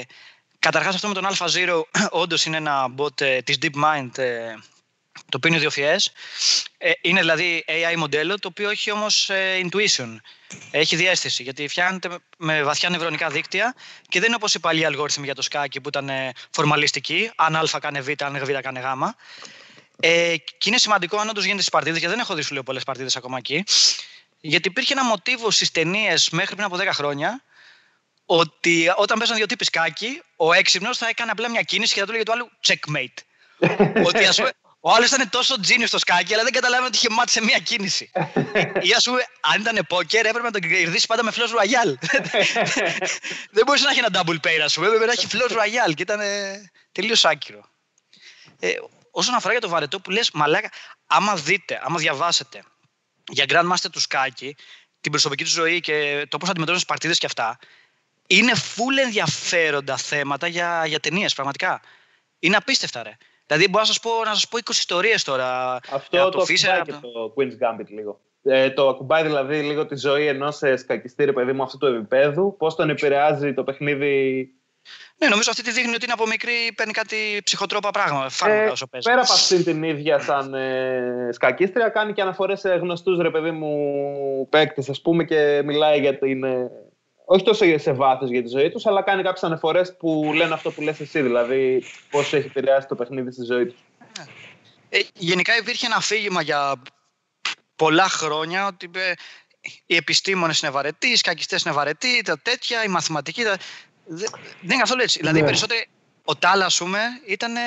[0.66, 1.82] Καταρχάς, αυτό με τον AlphaZero
[2.22, 4.56] όντως είναι ένα bot ε, της DeepMind ε,
[5.14, 5.96] το οποίο είναι ιδιοφιέ.
[6.78, 10.16] Ε, είναι δηλαδή AI μοντέλο, το οποίο έχει όμως ε, intuition.
[10.72, 13.76] Έχει διέστηση, γιατί φτιάχνεται με βαθιά νευρονικά δίκτυα
[14.10, 17.32] και δεν είναι όπως οι παλιοί αλγόριθμοι για το σκάκι που ήταν ε, φορμαλιστικοί.
[17.36, 18.84] Αν Α κάνει Β, αν Β κάνει Γ.
[20.00, 22.64] Ε, και είναι σημαντικό αν όντως γίνεται στις παρτίδες, γιατί δεν έχω δει σου λέω
[22.64, 23.64] πολλές παρτίδες ακόμα εκεί.
[24.42, 27.44] Γιατί υπήρχε ένα μοτίβο στις ταινίες μέχρι πριν από 10 χρόνια
[28.26, 32.06] ότι όταν παίζανε δύο τύποι σκάκι, ο έξυπνος θα έκανε απλά μια κίνηση και θα
[32.06, 33.18] του λέγε το άλλο checkmate.
[34.06, 37.10] ότι ας πούμε, ο άλλος ήταν τόσο τζίνιο στο σκάκι, αλλά δεν καταλάβαινε ότι είχε
[37.10, 38.12] μάθει σε μία κίνηση.
[38.82, 41.98] Ή ας πούμε, αν ήταν πόκερ, έπρεπε να τον κερδίσει πάντα με φλος ρουαγιάλ.
[43.56, 46.02] δεν μπορούσε να έχει ένα double pair, ας πούμε, έπρεπε να έχει φλος ρουαγιάλ και
[46.02, 46.20] ήταν
[46.92, 47.70] τελείως άκυρο.
[48.60, 48.74] Ε,
[49.12, 50.72] όσον αφορά για το βαρετό που λες, μαλάκα,
[51.08, 52.64] άμα δείτε, άμα διαβάσετε
[53.28, 54.56] για Grandmaster του σκάκι,
[55.02, 57.60] την προσωπική του ζωή και το πώς αντιμετωπίζουν τις παρτίδες και αυτά,
[58.28, 61.82] είναι full ενδιαφέροντα θέματα για, για ταινίες, πραγματικά.
[62.40, 63.18] Είναι απίστευτα, ρε.
[63.48, 65.80] Δηλαδή, μπορώ να σας πω, να σας πω 20 ιστορίες τώρα.
[65.92, 68.20] Αυτό το, το Fisher, και το Queen's Gambit λίγο.
[68.44, 72.56] Ε, το ακουμπάει δηλαδή λίγο τη ζωή ενός ε, σκακιστή, παιδί μου, αυτού του επίπεδου.
[72.58, 74.50] Πώς τον επηρεάζει το παιχνίδι.
[75.18, 78.30] Ναι, νομίζω αυτή τη δείχνει ότι είναι από μικρή, παίρνει κάτι ψυχοτρόπα πράγμα.
[78.30, 79.10] Φάρμακα ε, όσο παίζει.
[79.10, 83.52] Πέρα από αυτή την ίδια σαν ε, σκακίστρια, κάνει και αναφορές σε γνωστούς ρε παιδί
[83.52, 86.72] μου παίκτες, ας πούμε, και μιλάει για την ε,
[87.26, 90.72] όχι τόσο σε βάθος για τη ζωή τους, αλλά κάνει κάποιες αναφορές που λένε αυτό
[90.72, 93.80] που λες εσύ, δηλαδή πώς έχει επηρεάσει το παιχνίδι στη ζωή τους.
[94.90, 96.82] Ε, γενικά υπήρχε ένα αφήγημα για
[97.76, 99.12] πολλά χρόνια ότι ε,
[99.86, 103.44] οι επιστήμονες είναι βαρετοί, οι σκακιστές είναι βαρετοί, τα τέτοια, οι μαθηματικοί.
[103.44, 103.58] Τα...
[104.06, 104.30] Δεν
[104.64, 105.20] είναι καθόλου έτσι.
[105.20, 105.46] Δηλαδή, ναι.
[105.46, 105.80] περισσότερο
[106.26, 107.62] ο Τάλ, ας πούμε, ήταν ε,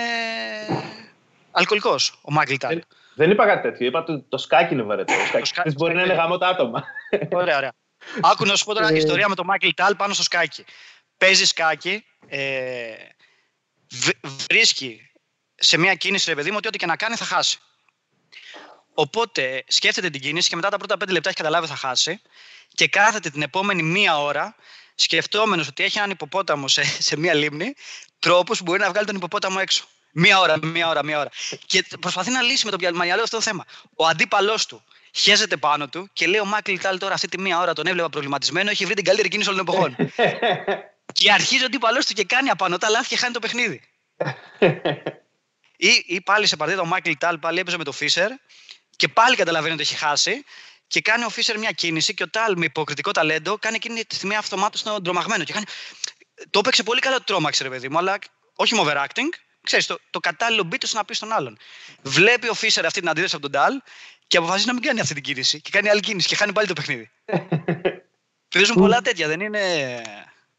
[1.50, 2.82] αλκοολικός, ο Μάικλ Τάλ.
[3.14, 3.86] Δεν, είπα κάτι τέτοιο.
[3.86, 5.12] Είπα ότι το σκάκι είναι βαρετό.
[5.42, 6.84] Ο σκάκι μπορεί να είναι γαμώ τα άτομα.
[7.30, 7.72] Ωραία, ωραία.
[8.20, 8.96] Άκου να σου πω τώρα ε.
[8.96, 10.64] ιστορία με τον Μάικλ Τάλ πάνω στο σκάκι.
[11.18, 12.94] Παίζει σκάκι, ε,
[14.48, 15.10] βρίσκει
[15.54, 17.58] σε μια κίνηση, ρε παιδί μου, ότι ό,τι και να κάνει θα χάσει.
[18.94, 22.20] Οπότε σκέφτεται την κίνηση και μετά τα πρώτα πέντε λεπτά έχει καταλάβει θα χάσει
[22.74, 24.56] και κάθεται την επόμενη μία ώρα
[24.94, 27.74] σκεφτόμενος ότι έχει έναν υποπόταμο σε, σε μία λίμνη,
[28.18, 29.84] τρόπος που μπορεί να βγάλει τον υποπόταμο έξω.
[30.12, 31.30] Μία ώρα, μία ώρα, μία ώρα.
[31.66, 33.64] Και προσπαθεί να λύσει με τον μυαλό αυτό το θέμα.
[33.94, 34.84] Ο αντίπαλός του
[35.18, 38.08] χέζεται πάνω του και λέει ο Μάικλ Τάλ τώρα αυτή τη μία ώρα τον έβλεπα
[38.08, 39.96] προβληματισμένο, έχει βρει την καλύτερη κίνηση όλων των εποχών.
[41.18, 43.80] και αρχίζει ο αντίπαλό του και κάνει απανοτά λάθη και χάνει το παιχνίδι.
[45.90, 48.30] ή, ή πάλι σε παρτίδα ο Μάικλ Τάλ πάλι έπαιζε με το Φίσερ
[48.96, 50.44] και πάλι καταλαβαίνει ότι έχει χάσει
[50.86, 54.14] και κάνει ο Φίσερ μια κίνηση και ο Τάλ με υποκριτικό ταλέντο κάνει εκείνη τη
[54.14, 55.44] στιγμή αυτομάτως στον τρομαγμένο.
[55.44, 55.64] Και κάνει...
[56.50, 58.18] Το έπαιξε πολύ καλά το τρόμαξε, ρε παιδί μου, αλλά
[58.54, 59.28] όχι με overacting.
[59.62, 61.58] ξέρεις, το, το κατάλληλο beat να πεις στον άλλον.
[62.02, 63.80] Βλέπει ο Φίσερ αυτή την αντίδραση από τον Ντάλ
[64.28, 66.66] και αποφασίζει να μην κάνει αυτή την κίνηση και κάνει άλλη κίνηση και χάνει πάλι
[66.66, 67.10] το παιχνίδι.
[68.54, 69.58] Παίζουν πολλά τέτοια, δεν είναι.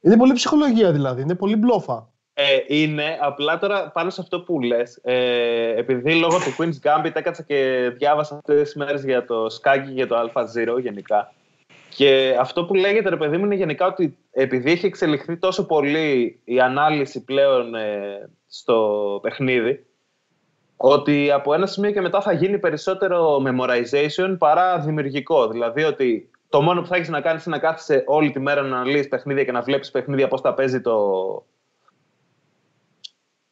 [0.01, 2.09] Είναι πολύ ψυχολογία δηλαδή, είναι πολύ μπλόφα.
[2.33, 4.99] Ε, είναι απλά τώρα πάνω σε αυτό που λες.
[5.03, 9.83] Ε, επειδή λόγω του Queen's Gambit έκατσα και διάβασα αυτέ τι μέρες για το Skaggy
[9.85, 11.33] και για το Alpha Zero γενικά.
[11.89, 16.41] Και αυτό που λέγεται, ρε παιδί μου, είναι γενικά ότι επειδή έχει εξελιχθεί τόσο πολύ
[16.43, 19.85] η ανάλυση πλέον ε, στο παιχνίδι,
[20.81, 25.47] ότι από ένα σημείο και μετά θα γίνει περισσότερο memorization παρά δημιουργικό.
[25.47, 28.61] Δηλαδή ότι το μόνο που θα έχεις να κάνεις είναι να κάθεσαι όλη τη μέρα
[28.61, 30.97] να αναλύσει παιχνίδια και να βλέπεις παιχνίδια πώς τα παίζει το,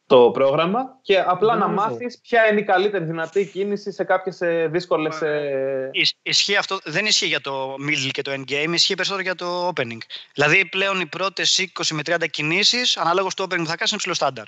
[0.06, 4.68] το πρόγραμμα και απλά να μάθεις ποια είναι η καλύτερη δυνατή κίνηση σε κάποιες ε,
[4.70, 5.22] δύσκολες...
[5.22, 5.90] Ε...
[6.22, 9.98] Ισχύει αυτό, δεν ισχύει για το middle και το endgame, ισχύει περισσότερο για το opening.
[10.34, 13.98] Δηλαδή πλέον οι πρώτες 20 με 30 κινήσεις, ανάλογα στο opening που θα κάνεις, είναι
[13.98, 14.46] ψηλό στάνταρ.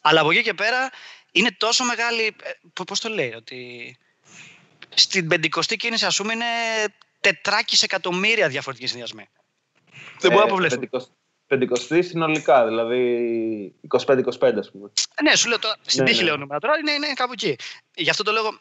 [0.00, 0.90] Αλλά από εκεί και πέρα
[1.36, 3.96] είναι τόσο μεγάλη, ε, πώς το λέει, ότι
[4.94, 6.44] στην πεντηκοστή κίνηση ας πούμε είναι
[7.20, 9.28] τετράκις εκατομμύρια διαφορετικοί συνδυασμοί.
[10.20, 10.88] Δεν μπορεί να αποβλεφθεί.
[11.46, 14.90] Πεντηκοστή συνολικά, δηλαδή 25-25 ας πούμε.
[15.14, 16.26] Ε, ναι, σου λέω τώρα, στην ναι, τύχη ναι.
[16.26, 17.56] λέω νούμερα τώρα, είναι, είναι κάπου εκεί.
[17.94, 18.60] Γι' αυτό το λόγο,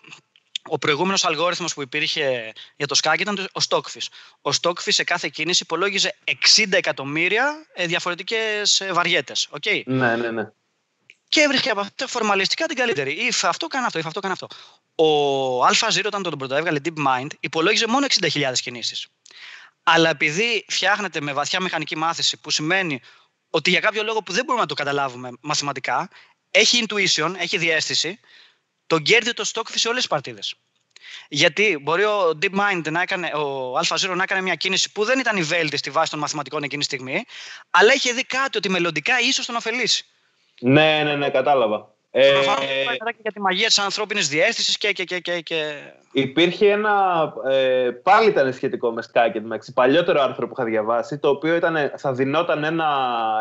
[0.63, 4.07] ο προηγούμενος αλγόριθμος που υπήρχε για το σκάκι ήταν ο Stockfish.
[4.41, 6.15] Ο Stockfish σε κάθε κίνηση υπολόγιζε
[6.55, 9.49] 60 εκατομμύρια ε, διαφορετικές ε, βαριέτες.
[9.59, 9.81] Okay?
[9.85, 10.51] Ναι, ναι, ναι.
[11.27, 13.29] Και έβρισκε από αυτό φορμαλιστικά την καλύτερη.
[13.31, 14.47] If αυτό κάνει αυτό, if αυτό κάνει αυτό.
[14.95, 19.07] Ο AlphaZero, όταν τον πρώτο έβγαλε DeepMind, υπολόγιζε μόνο 60.000 κινήσεις.
[19.83, 23.01] Αλλά επειδή φτιάχνεται με βαθιά μηχανική μάθηση, που σημαίνει
[23.49, 26.09] ότι για κάποιο λόγο που δεν μπορούμε να το καταλάβουμε μαθηματικά,
[26.51, 28.19] έχει intuition, έχει διέστηση,
[28.87, 30.55] τον κέρδει το stock σε όλες τις παρτίδες.
[31.27, 35.37] Γιατί μπορεί ο DeepMind να έκανε, ο AlphaZero να έκανε μια κίνηση που δεν ήταν
[35.37, 37.23] η βέλτιστη βάση των μαθηματικών εκείνη τη στιγμή,
[37.69, 40.05] αλλά είχε δει κάτι ότι μελλοντικά ίσως τον ωφελήσει.
[40.61, 41.93] Ναι, ναι, ναι, κατάλαβα.
[42.17, 42.31] Ε,
[43.05, 45.73] και για τη μαγεία της ανθρώπινης διέστησης και, και, και, και, και.
[46.11, 47.33] Υπήρχε ένα.
[47.49, 49.73] Ε, πάλι ήταν σχετικό με σκάκι μεταξύ.
[49.73, 52.87] Παλιότερο άρθρο που είχα διαβάσει, το οποίο ήταν, θα δινόταν ένα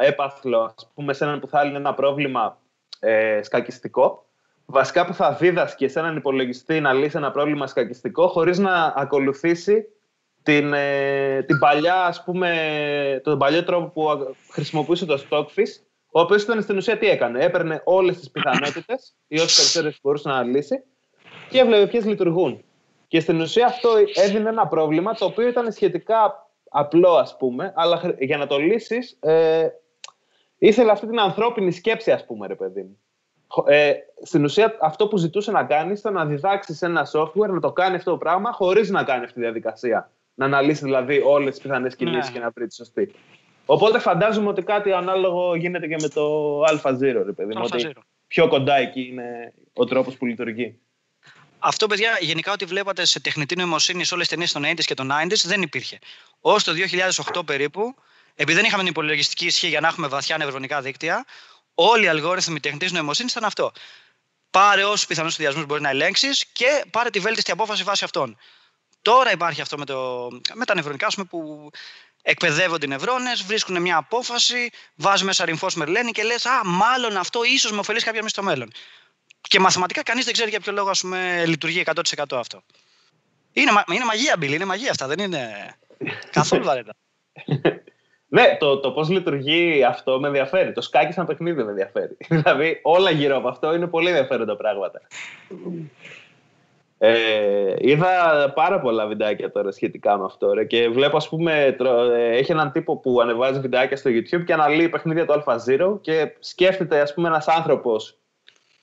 [0.02, 2.58] έπαθλο, ας πούμε, σε έναν που θα έλεγε ένα πρόβλημα
[3.00, 4.24] ε, σκακιστικό.
[4.66, 9.86] Βασικά που θα δίδασκε σε έναν υπολογιστή να λύσει ένα πρόβλημα σκακιστικό χωρίς να ακολουθήσει
[10.42, 15.82] την, ε, την παλιά, ας πούμε, τον παλιό τρόπο που χρησιμοποιούσε το Stockfish
[16.16, 17.44] ο οποίος ήταν στην ουσία τι έκανε.
[17.44, 20.82] Έπαιρνε όλες τις πιθανότητες ή όσες περισσότερες μπορούσε να αναλύσει
[21.48, 22.64] και έβλεπε ποιες λειτουργούν.
[23.08, 28.16] Και στην ουσία αυτό έδινε ένα πρόβλημα το οποίο ήταν σχετικά απλό, ας πούμε, αλλά
[28.18, 29.68] για να το λύσεις, ε,
[30.58, 32.98] ήθελε αυτή την ανθρώπινη σκέψη, ας πούμε, ρε παιδί μου.
[33.66, 33.92] Ε,
[34.22, 37.96] στην ουσία, αυτό που ζητούσε να κάνει ήταν να διδάξεις ένα software να το κάνει
[37.96, 40.10] αυτό το πράγμα χωρίς να κάνει αυτή τη διαδικασία.
[40.34, 42.38] Να αναλύσει δηλαδή όλες τις πιθανές κινήσεις ναι.
[42.38, 43.14] και να βρει τη σωστή.
[43.66, 47.68] Οπότε φαντάζομαι ότι κάτι ανάλογο γίνεται και με το Α0, ρε παιδί μου.
[48.26, 50.78] Πιο κοντά εκεί είναι ο τρόπος που λειτουργεί.
[51.58, 54.94] Αυτό, παιδιά, γενικά ό,τι βλέπατε σε τεχνητή νοημοσύνη σε όλες τις ταινίες των 80s και
[54.94, 55.98] των 90s δεν υπήρχε.
[56.40, 56.72] Ω το
[57.34, 57.94] 2008 περίπου,
[58.34, 61.24] επειδή δεν είχαμε την υπολογιστική ισχύ για να έχουμε βαθιά νευρονικά δίκτυα,
[61.74, 63.72] όλοι οι αλγόριθμοι τεχνητής νοημοσύνης ήταν αυτό.
[64.50, 68.36] Πάρε όσους πιθανούς συνδυασμού μπορείς να ελέγξεις και πάρε τη βέλτιστη απόφαση βάσει αυτών.
[69.02, 71.70] Τώρα υπάρχει αυτό με, το, με τα νευρονικά, πούμε, που
[72.26, 77.44] εκπαιδεύονται οι νευρώνες, βρίσκουν μια απόφαση, βάζουν μέσα reinforcement learning και λες: Α, μάλλον αυτό
[77.44, 78.72] ίσως με ωφελήσει κάποια στιγμή στο μέλλον.
[79.40, 82.62] Και μαθηματικά κανείς δεν ξέρει για ποιο λόγο ας πούμε, λειτουργεί 100% αυτό.
[83.52, 85.74] Είναι, είναι μαγεία, Μπιλ, είναι μαγεία αυτά, δεν είναι
[86.30, 86.94] καθόλου βαρέτα.
[88.36, 90.72] ναι, το, το πώς λειτουργεί αυτό με ενδιαφέρει.
[90.72, 92.16] Το σκάκι σαν παιχνίδι με ενδιαφέρει.
[92.28, 95.00] δηλαδή, όλα γύρω από αυτό είναι πολύ ενδιαφέροντα πράγματα.
[96.98, 101.76] Ε, είδα πάρα πολλά βιντεάκια τώρα σχετικά με αυτό ρε, και βλέπω ας πούμε
[102.16, 106.34] ε, έχει έναν τύπο που ανεβάζει βιντεάκια στο YouTube και αναλύει παιχνίδια του Alpha και
[106.38, 108.18] σκέφτεται ας πούμε ένας άνθρωπος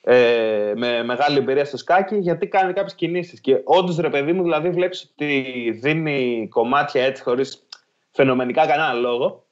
[0.04, 3.42] ε, με μεγάλη εμπειρία στο σκάκι γιατί κάνει κάποιες κινήσεις.
[3.42, 7.68] Και όντως ρε παιδί μου δηλαδή βλέπεις ότι δίνει κομμάτια έτσι χωρίς
[8.12, 9.46] φαινομενικά κανένα λόγο.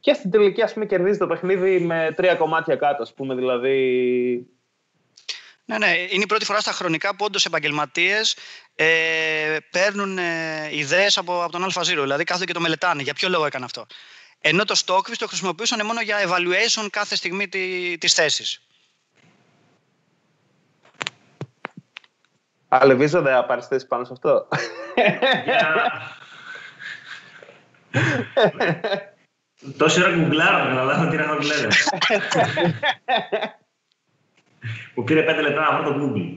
[0.00, 4.46] Και στην τελική ας πούμε κερδίζει το παιχνίδι με τρία κομμάτια κάτω ας πούμε δηλαδή
[5.64, 5.86] ναι, ναι.
[5.86, 8.36] Είναι η πρώτη φορά στα χρονικά που όντως επαγγελματίες
[8.74, 11.84] ε, παίρνουν ε, ιδέες από, από τον Α0.
[11.84, 13.02] Δηλαδή κάθονται και το μελετάνε.
[13.02, 13.86] Για ποιο λόγο έκανε αυτό.
[14.40, 18.62] Ενώ το Stockfish το χρησιμοποιούσαν μόνο για evaluation κάθε στιγμή τη, της θέσης.
[22.68, 24.48] Αλεβίζω δεν θα πάρεις θέση πάνω σε αυτό.
[29.76, 31.68] Τόση ώρα κουγκλάρω να καταλάβω τι είναι αυτό που λέτε.
[34.94, 36.36] Μου πήρε πέντε λεπτά να βρω το Google.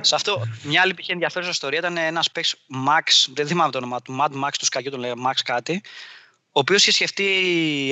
[0.00, 1.08] Σε αυτό, μια άλλη π.χ.
[1.08, 2.56] ενδιαφέρουσα ιστορία ήταν ένας παίξ
[2.88, 5.82] Max, δεν θυμάμαι το όνομα του, Mad Max του Σκακιού, τον λέει Max κάτι,
[6.52, 7.24] ο ο οποίος είχε σκεφτεί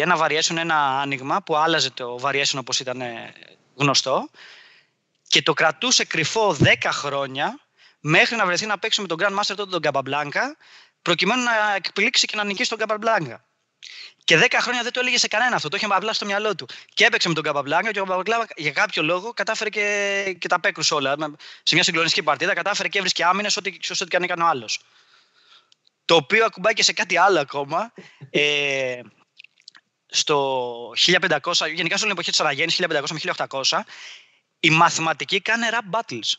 [0.01, 3.03] ένα variation, ένα άνοιγμα που άλλαζε το variation όπως ήταν
[3.75, 4.29] γνωστό
[5.29, 7.61] και το κρατούσε κρυφό 10 χρόνια
[8.01, 10.41] μέχρι να βρεθεί να παίξει με τον Grandmaster τότε τον Capablanca
[11.03, 13.37] προκειμένου να εκπλήξει και να νικήσει τον Capablanca.
[14.25, 15.69] Και 10 χρόνια δεν το έλεγε σε κανένα αυτό.
[15.69, 16.69] Το είχε απλά στο μυαλό του.
[16.95, 20.61] Και έπαιξε με τον Καπαμπλάνκα και ο Καπαμπλάνκα για κάποιο λόγο κατάφερε και, και τα
[20.61, 21.17] πέκρουσε όλα.
[21.63, 24.81] Σε μια συγκλονιστική παρτίδα κατάφερε και έβρισκε άμυνες ό,τι, ό,τι και αν έκανε ο άλλος.
[26.05, 27.93] Το οποίο ακουμπάει και σε κάτι άλλο ακόμα.
[28.31, 29.01] ε,
[30.07, 33.81] στο 1500, γενικά στην εποχή της Αναγέννηση, 1500 με 1800,
[34.61, 36.33] οι μαθηματικοί κάνανε rap battles.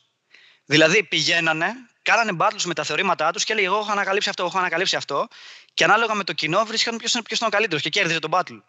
[0.65, 4.51] Δηλαδή πηγαίνανε, κάνανε battles με τα θεωρήματά τους και έλεγε: Εγώ έχω ανακαλύψει αυτό, εγώ
[4.51, 5.27] έχω ανακαλύψει αυτό.
[5.75, 8.61] Και ανάλογα με το κοινό βρίσκαν ποιος είναι, είναι ο καλύτερος και κέρδιζε τον battle.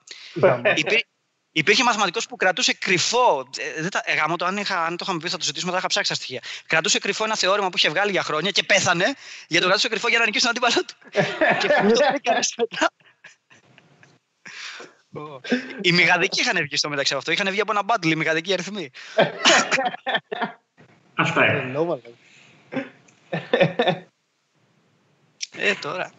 [0.75, 1.07] Υπή,
[1.53, 3.49] υπήρχε μαθηματικός που κρατούσε κρυφό.
[3.57, 5.79] Ε, δεν τα, ε, το, αν, είχα, αν το είχαμε πει, θα το ζητήσουμε, θα
[5.79, 6.43] είχα ψάξει τα στοιχεία.
[6.67, 9.05] Κρατούσε κρυφό ένα θεώρημα που είχε βγάλει για χρόνια και πέθανε
[9.49, 10.95] γιατί το κρατούσε κρυφό για να νικήσει τον αντίπαλό του.
[11.61, 12.91] και αυτό δεν έκανε μετά.
[15.81, 17.33] Οι μηγαδικοί είχαν βγει στο μεταξύ αυτό.
[17.33, 18.91] Είχαν βγει από ένα battle οι μηγαδικοί αριθμοί.
[21.15, 22.01] Αυτά είναι.
[25.57, 26.13] Ε, τώρα.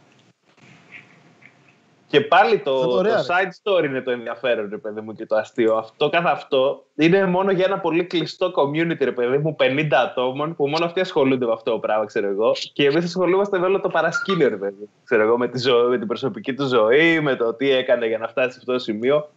[2.08, 5.76] Και πάλι το, το side story είναι το ενδιαφέρον, ρε παιδί μου, και το αστείο.
[5.76, 10.56] Αυτό καθ' αυτό είναι μόνο για ένα πολύ κλειστό community, ρε παιδί μου, 50 ατόμων,
[10.56, 12.52] που μόνο αυτοί ασχολούνται με αυτό το πράγμα, ξέρω εγώ.
[12.74, 15.98] Και εμείς ασχολούμαστε με όλο το παρασκήνιο, ρε παιδί Ξέρω εγώ, με, τη ζωή, με
[15.98, 19.30] την προσωπική του ζωή, με το τι έκανε για να φτάσει σε αυτό το σημείο.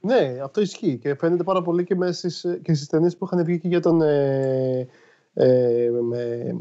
[0.00, 3.58] Ναι, αυτό ισχύει και φαίνεται πάρα πολύ και, στις, και στις ταινίες που είχαν βγει
[3.58, 4.88] και για τον ε,
[5.34, 6.56] ε, με,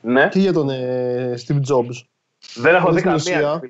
[0.00, 0.28] ναι.
[0.28, 2.04] και για τον ε, Steve Jobs.
[2.54, 3.60] Δεν έχω δει καμία.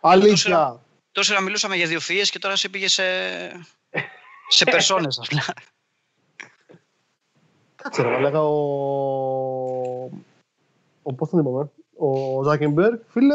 [0.00, 0.80] Αλήθεια.
[1.12, 3.02] Τόσο να μιλούσαμε για διοφυΐες και τώρα σε πήγε σε,
[4.48, 5.44] σε περσόνες απλά.
[7.82, 10.04] Κάτσε ρε, λέγα ο...
[11.02, 11.12] ο...
[11.16, 13.34] Πώς τον είπαμε, ο Ζάκεμπεργκ, φίλε,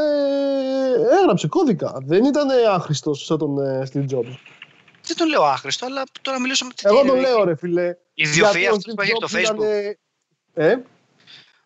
[1.22, 1.98] έγραψε κώδικα.
[2.06, 4.38] Δεν ήταν άχρηστος σαν τον ε, Steve Jobs.
[5.04, 6.72] Δεν τον λέω άχρηστο, αλλά τώρα μιλούσαμε...
[6.82, 7.96] Εγώ τον λέω ρε φίλε.
[8.14, 9.94] Η ιδιοφυΐα αυτή που έχει το Facebook.
[10.54, 10.76] Ε;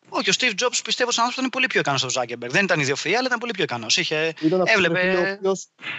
[0.10, 2.50] Όχι, ο Steve Jobs πιστεύω σαν άνθρωπο ήταν πολύ πιο ικανός από τον Zuckerberg.
[2.50, 3.98] Δεν ήταν ιδιοφυή, αλλά ήταν πολύ πιο ικανός.
[3.98, 4.34] Είχε...
[4.42, 5.40] Ήταν έβλεπε...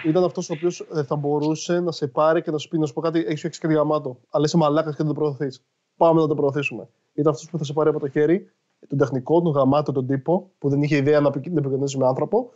[0.03, 2.85] ήταν αυτός ο οποίος ε, θα μπορούσε να σε πάρει και να σου πει: Να
[2.85, 4.19] σου πω κάτι, έχεις έξι κάτι γαμάτο.
[4.29, 5.63] Αλλά είσαι μαλάκας και δεν το προωθείς.
[5.97, 6.87] Πάμε να το προωθήσουμε.
[7.13, 8.51] Ήταν αυτός που θα σε πάρει από το χέρι,
[8.87, 12.51] τον τεχνικό, τον γαμάτο, τον τύπο, που δεν είχε ιδέα να επικοινωνήσει με άνθρωπο.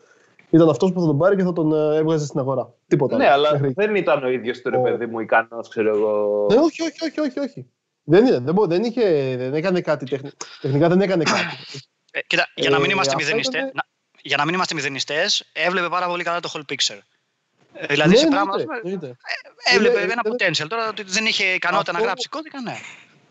[0.50, 2.74] Ήταν αυτός που θα τον πάρει και θα τον ε, έβγαζε στην αγορά.
[2.88, 3.18] Τίποτα.
[3.18, 6.46] Ναι, αλλά δεν ήταν ο ίδιος του ρε παιδί μου ικανός, ξέρω εγώ.
[6.50, 7.40] Ναι, όχι, όχι, όχι, όχι.
[7.40, 7.68] όχι.
[8.08, 10.30] Δεν, είναι, δεν, δεν, είχε, δεν έκανε κάτι τεχνη,
[10.62, 11.58] τεχνικά, δεν έκανε κάτι.
[12.12, 13.84] Ε, κοίτα, για να μην ε, είμαστε μηδενιστές, ήταν...
[14.22, 17.00] για να μην είμαστε μηδενιστές, έβλεπε πάρα πολύ καλά το whole picture.
[17.74, 18.64] Ε, δηλαδή ναι, σε πράγματα.
[18.84, 20.66] Ε, έβλεπε ένα potential.
[20.68, 22.04] Τώρα ότι δεν είχε ικανότητα αυτό...
[22.04, 22.76] να γράψει κώδικα, ναι.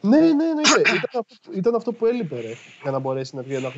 [0.01, 0.45] Ναι, ναι, ναι.
[0.45, 0.81] ναι.
[0.81, 3.73] ήταν, αυτό, ήταν αυτό που έλειπε ρε, για να μπορέσει να βγει ένα,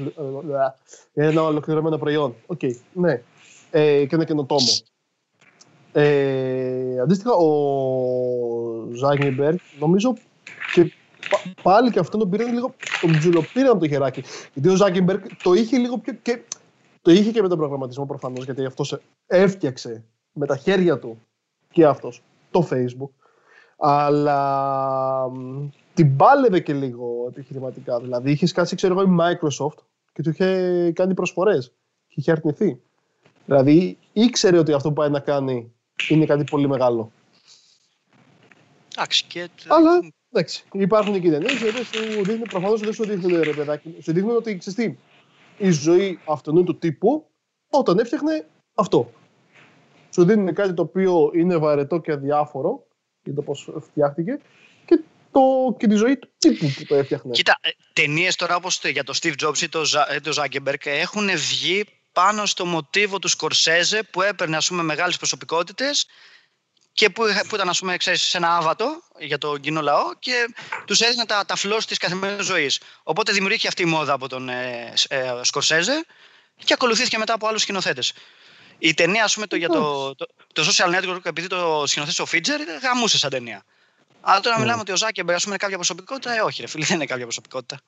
[1.14, 2.36] ένα ολοκληρωμένο προϊόν.
[2.46, 3.22] OK, okay, ναι.
[3.70, 4.68] Ε, και ένα καινοτόμο.
[5.92, 7.50] Ε, αντίστοιχα, ο
[8.92, 10.16] Ζάκερμπεργκ νομίζω
[10.76, 10.92] και
[11.62, 14.22] πάλι και αυτό τον πήραν λίγο, τον τζουλοπήραν από το χεράκι.
[14.52, 16.12] Γιατί ο Ζάκερμπεργκ το είχε λίγο πιο.
[16.22, 16.42] Και,
[17.02, 21.20] το είχε και με τον προγραμματισμό προφανώς, γιατί αυτός έφτιαξε με τα χέρια του
[21.72, 23.10] και αυτός το Facebook.
[23.78, 25.30] Αλλά
[25.94, 28.00] την πάλευε και λίγο επιχειρηματικά.
[28.00, 29.78] Δηλαδή είχε σκάσει, ξέρω εγώ, η Microsoft
[30.12, 31.72] και του είχε κάνει προσφορές.
[32.08, 32.80] Και είχε αρνηθεί.
[33.44, 35.72] Δηλαδή ήξερε ότι αυτό που πάει να κάνει
[36.08, 37.10] είναι κάτι πολύ μεγάλο.
[38.94, 39.48] Εντάξει, και...
[39.68, 40.00] Αλλά
[40.36, 44.12] Εντάξει, υπάρχουν και ταινίε οι οποίες σου δείχνουν, προφανώς δεν σου δείχνουν ρε παιδάκι, σου
[44.12, 44.94] δείχνουν ότι ξέρεις
[45.58, 47.26] η ζωή αυτού του τύπου
[47.70, 49.12] όταν έφτιαχνε αυτό.
[50.10, 52.86] Σου δίνουν κάτι το οποίο είναι βαρετό και αδιάφορο
[53.22, 54.40] για το πώς φτιάχτηκε
[54.84, 55.00] και,
[55.32, 55.40] το,
[55.78, 57.30] και τη ζωή του τύπου που το έφτιαχνε.
[57.30, 59.82] Κοίτα, ε, ταινίες τώρα όπως για το Steve Jobs ή το,
[60.22, 66.06] το Zuckerberg έχουν βγει πάνω στο μοτίβο του Σκορσέζε που έπαιρνε ας πούμε μεγάλες προσωπικότητες
[66.96, 70.54] και που, που ήταν ας πούμε, ξέρεις, σε ένα άβατο για τον κοινό λαό και
[70.84, 72.80] τους έδινε τα, τα φλός της καθημερινής ζωής.
[73.02, 76.04] Οπότε δημιουργήθηκε αυτή η μόδα από τον ε, ε, Σκορσέζε
[76.64, 78.12] και ακολουθήθηκε μετά από άλλους σκηνοθέτες.
[78.78, 82.26] Η ταινία, ας πούμε, το, για το, το, το social network, επειδή το σκηνοθέτησε ο
[82.26, 83.64] Φίτζερ, γαμούσε σαν ταινία.
[84.20, 84.60] Αλλά τώρα mm.
[84.60, 86.34] μιλάμε ότι ο Ζάκεμπερ, ας πούμε, είναι κάποια προσωπικότητα.
[86.34, 87.80] Ε, όχι, ρε φίλε, δεν είναι κάποια προσωπικότητα.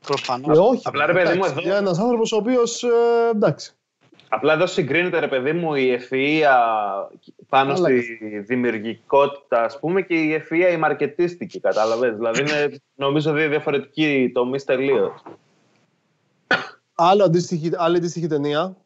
[0.00, 0.56] Προφανώς.
[0.56, 0.82] Ε, όχι.
[0.84, 1.74] Απλά ρε παιδί μου εδώ.
[1.74, 2.82] Ένας άνθρωπος ο οποίος.
[2.82, 2.88] Ε,
[3.34, 3.72] εντάξει.
[4.28, 6.54] Απλά εδώ συγκρίνεται, ρε παιδί μου, η ευφυΐα
[7.48, 8.00] πάνω στη
[8.40, 12.14] δημιουργικότητα, ας πούμε, και η ευφυΐα η μαρκετίστικη, κατάλαβες.
[12.14, 15.22] δηλαδή, είναι, νομίζω, δύο διαφορετικοί τομείς τελείως.
[16.94, 18.76] Άλλο αντίστοιχη, άλλη αντίστοιχη ταινία,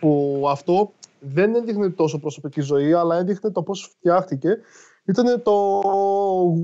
[0.00, 4.58] που αυτό δεν έδειχνε τόσο προσωπική ζωή, αλλά έδειχνε το πώς φτιάχτηκε,
[5.04, 5.80] ήταν το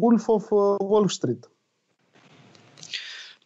[0.01, 1.41] Wolf of Wall Street.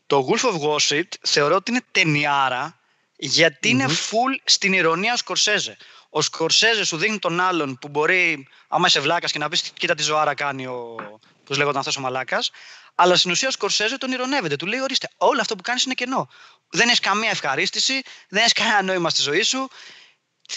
[0.07, 2.79] Το Wolf of Wall Street θεωρώ ότι είναι ταινιάρα
[3.17, 5.77] Γιατί είναι full στην ηρωνία ο Σκορσέζε.
[6.11, 9.95] Ο Σκορσέζε σου δείχνει τον άλλον που μπορεί, άμα είσαι βλάκας και να πεις: Κοίτα
[9.95, 10.97] τι ζωάρα κάνει ο.
[11.45, 12.51] Πώς λέγονταν αυτός ο Μαλάκας.
[12.95, 14.57] Αλλά στην ουσία ο Σκορσέζε τον ηρωνεύεται.
[14.57, 16.29] Του λέει: Ορίστε, όλο αυτό που κάνεις είναι κενό.
[16.69, 19.69] Δεν έχεις καμία ευχαρίστηση, δεν έχεις κανένα νόημα στη ζωή σου.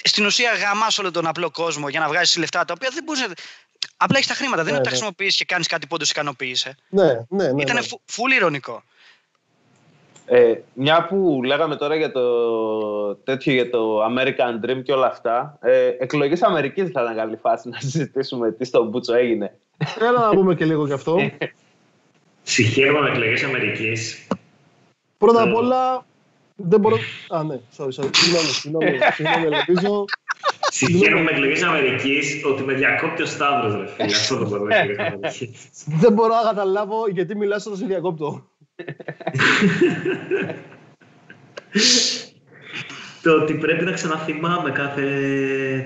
[0.03, 3.25] Στην ουσία γαμάς όλο τον απλό κόσμο για να βγάζεις λεφτά τα οποία δεν μπορείς
[3.97, 4.63] Απλά έχεις τα χρήματα.
[4.63, 5.03] δεν είναι ότι τα ναι, ναι.
[5.03, 6.75] χρησιμοποιείς και κάνεις κάτι που όντως ικανοποίησε.
[6.89, 7.61] Ναι, ναι, ναι.
[7.61, 7.85] Ήταν ναι.
[8.05, 8.83] φουλ ηρωνικό.
[10.29, 15.57] Ε, μια που λέγαμε τώρα για το τέτοιο για το American Dream και όλα αυτά,
[15.61, 19.57] ε, εκλογές Αμερικής θα ήταν καλή φάση να συζητήσουμε τι στον Μπούτσο έγινε.
[19.99, 21.17] Έλα να πούμε και λίγο γι' αυτό.
[22.43, 24.27] Συγχαίρουμε με εκλογές Αμερικής.
[25.17, 26.05] Πρώτα απ' όλα,
[26.55, 26.97] δεν μπορώ...
[27.29, 28.09] Α, ναι, sorry, sorry.
[28.11, 30.05] Συγγνώμη, συγγνώμη, συγγνώμη, ελπίζω.
[30.71, 34.05] Συγχαίρουμε με εκλογές Αμερικής ότι με διακόπτει ο Σταύρος, ρε φίλε.
[34.05, 34.75] Αυτό το μπορώ να
[36.01, 38.43] Δεν μπορώ να καταλάβω γιατί μιλάς όταν σε διακόπτω
[43.27, 45.05] το ότι πρέπει να ξαναθυμάμαι κάθε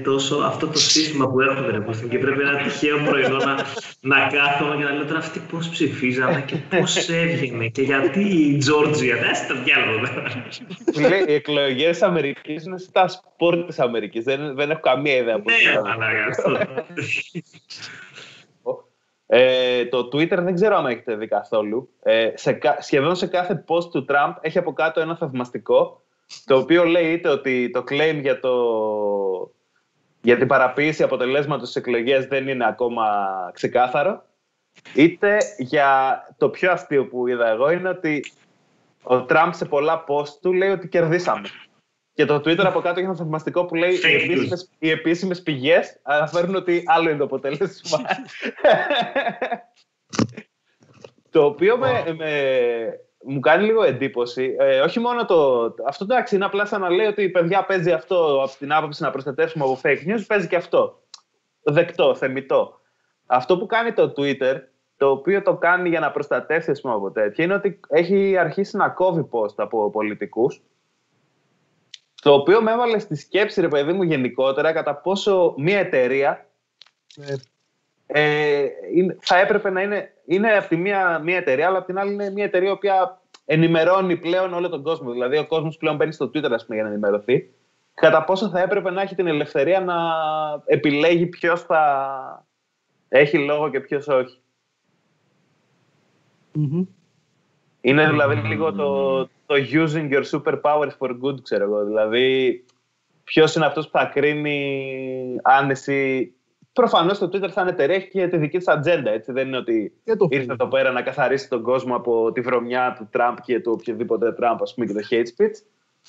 [0.03, 3.55] τόσο αυτό το σύστημα που έχουμε ρε και πρέπει ένα τυχαίο πρωινό να,
[3.99, 8.57] να κάθομαι και να λέω τώρα αυτοί πώς ψηφίζαμε και πώς έβγαινε και γιατί η
[8.57, 9.99] Τζόρτζια, δεν στο διάλογο.
[11.09, 15.37] Λέει, οι εκλογές Αμερικής είναι στα σπορ της Αμερικής, δεν, δεν έχω καμία ιδέα.
[15.37, 15.43] Ναι,
[15.93, 16.57] αλλά αυτό.
[19.33, 21.89] Ε, το Twitter δεν ξέρω αν έχετε δει καθόλου.
[22.03, 26.01] Ε, σε, σχεδόν σε κάθε post του Τραμπ έχει από κάτω ένα θαυμαστικό
[26.45, 28.53] το οποίο λέει είτε ότι το claim για, το,
[30.21, 33.05] για την παραποίηση αποτελέσματος στις εκλογές δεν είναι ακόμα
[33.53, 34.23] ξεκάθαρο
[34.95, 38.31] είτε για το πιο αστείο που είδα εγώ είναι ότι
[39.03, 41.49] ο Τραμπ σε πολλά post του λέει ότι κερδίσαμε.
[42.13, 45.99] Και το Twitter από κάτω έχει ένα θαυμαστικό που λέει οι επίσημες, οι επίσημες πηγές
[46.01, 47.99] αναφέρουν ότι άλλο είναι το αποτέλεσμα.
[51.31, 52.03] το οποίο με,
[53.23, 54.55] μου κάνει λίγο εντύπωση.
[54.59, 55.63] Ε, όχι μόνο το.
[55.87, 59.03] Αυτό εντάξει είναι απλά σαν να λέει ότι η παιδιά παίζει αυτό από την άποψη
[59.03, 61.01] να προστατεύσουμε από fake news, παίζει και αυτό.
[61.63, 62.79] Δεκτό, θεμητό.
[63.25, 64.55] Αυτό που κάνει το Twitter,
[64.97, 68.89] το οποίο το κάνει για να προστατεύσει πούμε, από τέτοια, είναι ότι έχει αρχίσει να
[68.89, 70.61] κόβει post από πολιτικούς
[72.21, 76.45] το οποίο με έβαλε στη σκέψη, ρε παιδί μου, γενικότερα, κατά πόσο μια εταιρεία
[77.15, 77.35] ε,
[78.05, 78.67] ε
[79.19, 82.29] θα έπρεπε να είναι, είναι από τη μία, μία εταιρεία, αλλά από την άλλη είναι
[82.29, 85.11] μια εταιρεία η οποία ενημερώνει πλέον όλο τον κόσμο.
[85.11, 87.53] Δηλαδή, ο κόσμος πλέον μπαίνει στο Twitter ας πούμε, για να ενημερωθεί.
[87.93, 89.95] Κατά πόσο θα έπρεπε να έχει την ελευθερία να
[90.65, 92.45] επιλέγει ποιος θα
[93.09, 94.41] έχει λόγο και ποιος όχι.
[97.81, 101.85] Είναι δηλαδή λίγο το, το using your superpowers for good, ξέρω εγώ.
[101.85, 102.65] Δηλαδή,
[103.23, 106.33] ποιος είναι αυτός που θα κρίνει αν εσύ.
[106.73, 109.11] Προφανώς το Twitter θα είναι εταιρεία και τη δική της ατζέντα.
[109.11, 109.31] Έτσι.
[109.31, 109.93] Δεν είναι ότι
[110.29, 114.31] ήρθε εδώ πέρα να καθαρίσει τον κόσμο από τη βρωμιά του Τραμπ και του οποιοδήποτε
[114.31, 115.55] Τραμπ, ας πούμε, και το hate speech.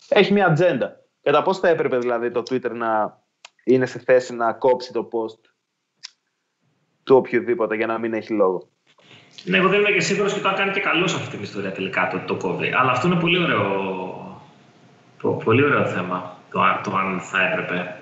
[0.08, 1.00] Έχει μια ατζέντα.
[1.22, 3.20] Κατά πώς θα έπρεπε δηλαδή το Twitter να
[3.64, 5.40] είναι σε θέση να κόψει το post
[7.02, 8.68] του οποιοδήποτε για να μην έχει λόγο;
[9.44, 11.42] Ναι, εγώ δεν είμαι και σίγουρος και το αν κάνει και καλός σε αυτή την
[11.42, 12.72] ιστορία τελικά το, το κόβει.
[12.80, 14.40] Αλλά αυτό είναι πολύ ωραίο,
[15.20, 16.36] το, πολύ ωραίο θέμα.
[16.50, 17.96] Το, το αν θα έπρεπε.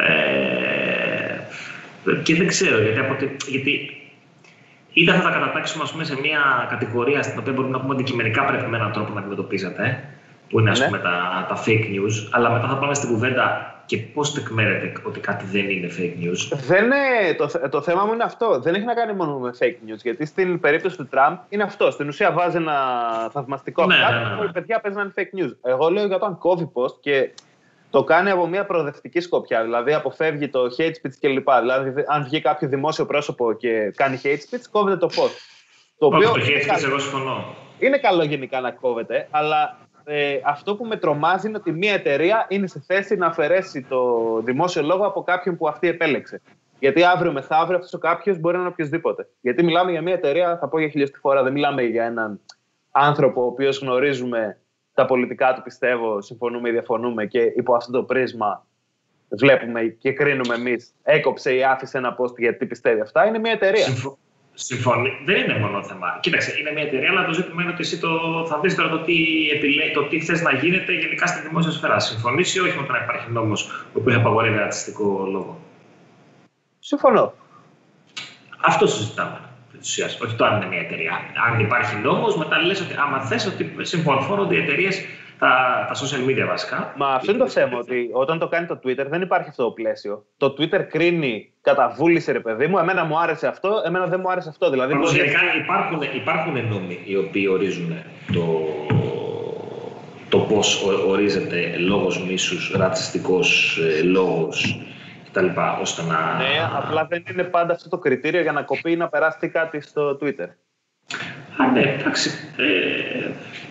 [0.00, 0.50] Ε,
[2.22, 3.16] και δεν ξέρω γιατί, από,
[3.48, 4.00] γιατί
[4.92, 8.44] είτε θα τα κατατάξουμε ας πούμε, σε μια κατηγορία στην οποία μπορούμε να πούμε αντικειμενικά
[8.44, 10.04] πρέπει με έναν τρόπο να αντιμετωπίζετε,
[10.48, 10.86] που είναι ας ναι.
[10.86, 15.20] πούμε, τα, τα fake news, αλλά μετά θα πάμε στην κουβέντα και πώς τεκμέρεται ότι
[15.20, 18.60] κάτι δεν είναι fake news; Δεν είναι, το, το θέμα μου είναι αυτό.
[18.60, 19.98] Δεν έχει να κάνει μόνο με fake news.
[20.02, 21.90] Γιατί στην περίπτωση του Τραμπ είναι αυτό.
[21.90, 22.74] Στην ουσία βάζει ένα
[23.32, 24.44] θαυμαστικό ναι, ναι, ναι, ναι.
[24.44, 25.56] Οι παιδιά παίζουν fake news.
[25.62, 27.30] Εγώ λέω για το αν κόβει post και
[27.90, 29.62] το κάνει από μια προοδευτική σκοπιά.
[29.62, 31.48] Δηλαδή αποφεύγει το hate speech κλπ.
[31.60, 35.36] Δηλαδή, αν βγει κάποιο δημόσιο πρόσωπο και κάνει hate speech, κόβεται το post.
[35.98, 37.54] Το οποίο το hate speech, εγώ συμφωνώ.
[37.78, 42.46] Είναι καλό γενικά να κόβεται, αλλά ε, αυτό που με τρομάζει είναι ότι μια εταιρεία
[42.48, 46.40] είναι σε θέση να αφαιρέσει το δημόσιο λόγο από κάποιον που αυτή επέλεξε.
[46.78, 49.28] Γιατί αύριο μεθαύριο αυτός ο κάποιος μπορεί να είναι οποιοδήποτε.
[49.40, 52.40] Γιατί μιλάμε για μια εταιρεία, θα πω για χιλιοστή φορά, δεν μιλάμε για έναν
[52.90, 54.58] άνθρωπο ο οποίος γνωρίζουμε
[54.94, 58.66] τα πολιτικά του, πιστεύω, συμφωνούμε ή διαφωνούμε και υπό αυτό το πρίσμα
[59.30, 60.94] βλέπουμε και κρίνουμε εμείς.
[61.02, 63.26] Έκοψε ή άφησε ένα post γιατί πιστεύει αυτά.
[63.26, 63.86] Είναι μια εταιρεία.
[64.62, 65.10] Συμφωνεί.
[65.24, 66.18] Δεν είναι μόνο θέμα.
[66.20, 68.08] Κοίταξε, είναι μια εταιρεία, αλλά το ζήτημα είναι ότι εσύ το,
[68.48, 69.14] θα δεις τώρα το τι,
[69.54, 69.90] επιλέ...
[69.90, 71.98] το τι θες να γίνεται γενικά στην δημόσια σφαίρα.
[71.98, 75.60] Συμφωνείς ή όχι με το να υπάρχει νόμος ο οποίος απαγορεύει ρατσιστικό λόγο;
[76.78, 77.34] Συμφωνώ.
[78.60, 79.40] Αυτό συζητάμε.
[80.24, 81.20] Όχι το αν είναι μια εταιρεία.
[81.50, 85.04] Αν υπάρχει νόμος, μετά λες ότι άμα θες ότι συμφωνώ ότι οι εταιρείες
[85.40, 86.92] τα, τα social media βασικά.
[86.96, 89.70] Μα αυτό είναι το θέμα, ότι όταν το κάνει το Twitter δεν υπάρχει αυτό το
[89.70, 90.24] πλαίσιο.
[90.36, 94.30] Το Twitter κρίνει κατά βούληση, ρε παιδί μου, εμένα μου άρεσε αυτό, εμένα δεν μου
[94.30, 94.70] άρεσε αυτό.
[94.70, 97.92] Δηλαδή, γενικά υπάρχουν, υπάρχουν νόμοι οι οποίοι ορίζουν
[98.32, 98.66] το,
[100.28, 104.82] το πώς ορίζεται λόγος μίσους, ρατσιστικός ε, λόγος
[105.30, 105.46] κτλ.
[105.80, 106.36] ώστε να...
[106.36, 109.80] Ναι, απλά δεν είναι πάντα αυτό το κριτήριο για να κοπεί ή να περάσει κάτι
[109.80, 110.48] στο Twitter.
[111.56, 112.30] Α, ναι, εντάξει.
[112.56, 113.69] Ε, Εντάξει,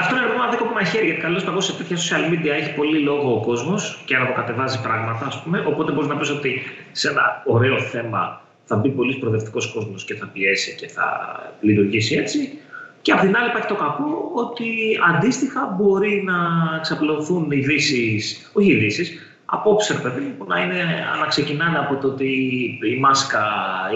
[0.00, 3.34] αυτό είναι ένα δίκοπο μαχαίρι γιατί καλώς παγώς σε τέτοια social media έχει πολύ λόγο
[3.34, 5.64] ο κόσμος και να κατεβάζει πράγματα, ας πούμε.
[5.66, 10.14] Οπότε μπορείς να πεις ότι σε ένα ωραίο θέμα θα μπει πολύς προοδευτικός κόσμος και
[10.14, 11.06] θα πιέσει και θα
[11.60, 12.58] λειτουργήσει έτσι.
[13.02, 16.36] Και απ' την άλλη υπάρχει το κακό ότι αντίστοιχα μπορεί να
[16.78, 20.84] εξαπλωθούν ειδήσεις, όχι ειδήσεις, απόψε, παιδί που να, είναι,
[21.20, 22.28] να ξεκινάνε από το ότι
[22.94, 23.44] η μάσκα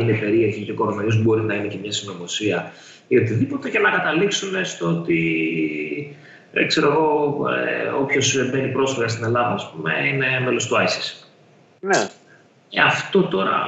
[0.01, 2.73] είναι περίεργη και ο κορονοϊός μπορεί να είναι και μια συνωμοσία
[3.09, 6.17] ή οτιδήποτε και να καταλήξουν στο ότι
[6.53, 11.27] ε, ξέρω εγώ, ε, όποιος μπαίνει πρόσφυγα στην Ελλάδα, ας πούμε, είναι μέλος του ISIS.
[11.81, 12.09] Ναι.
[12.69, 13.59] Και αυτό τώρα...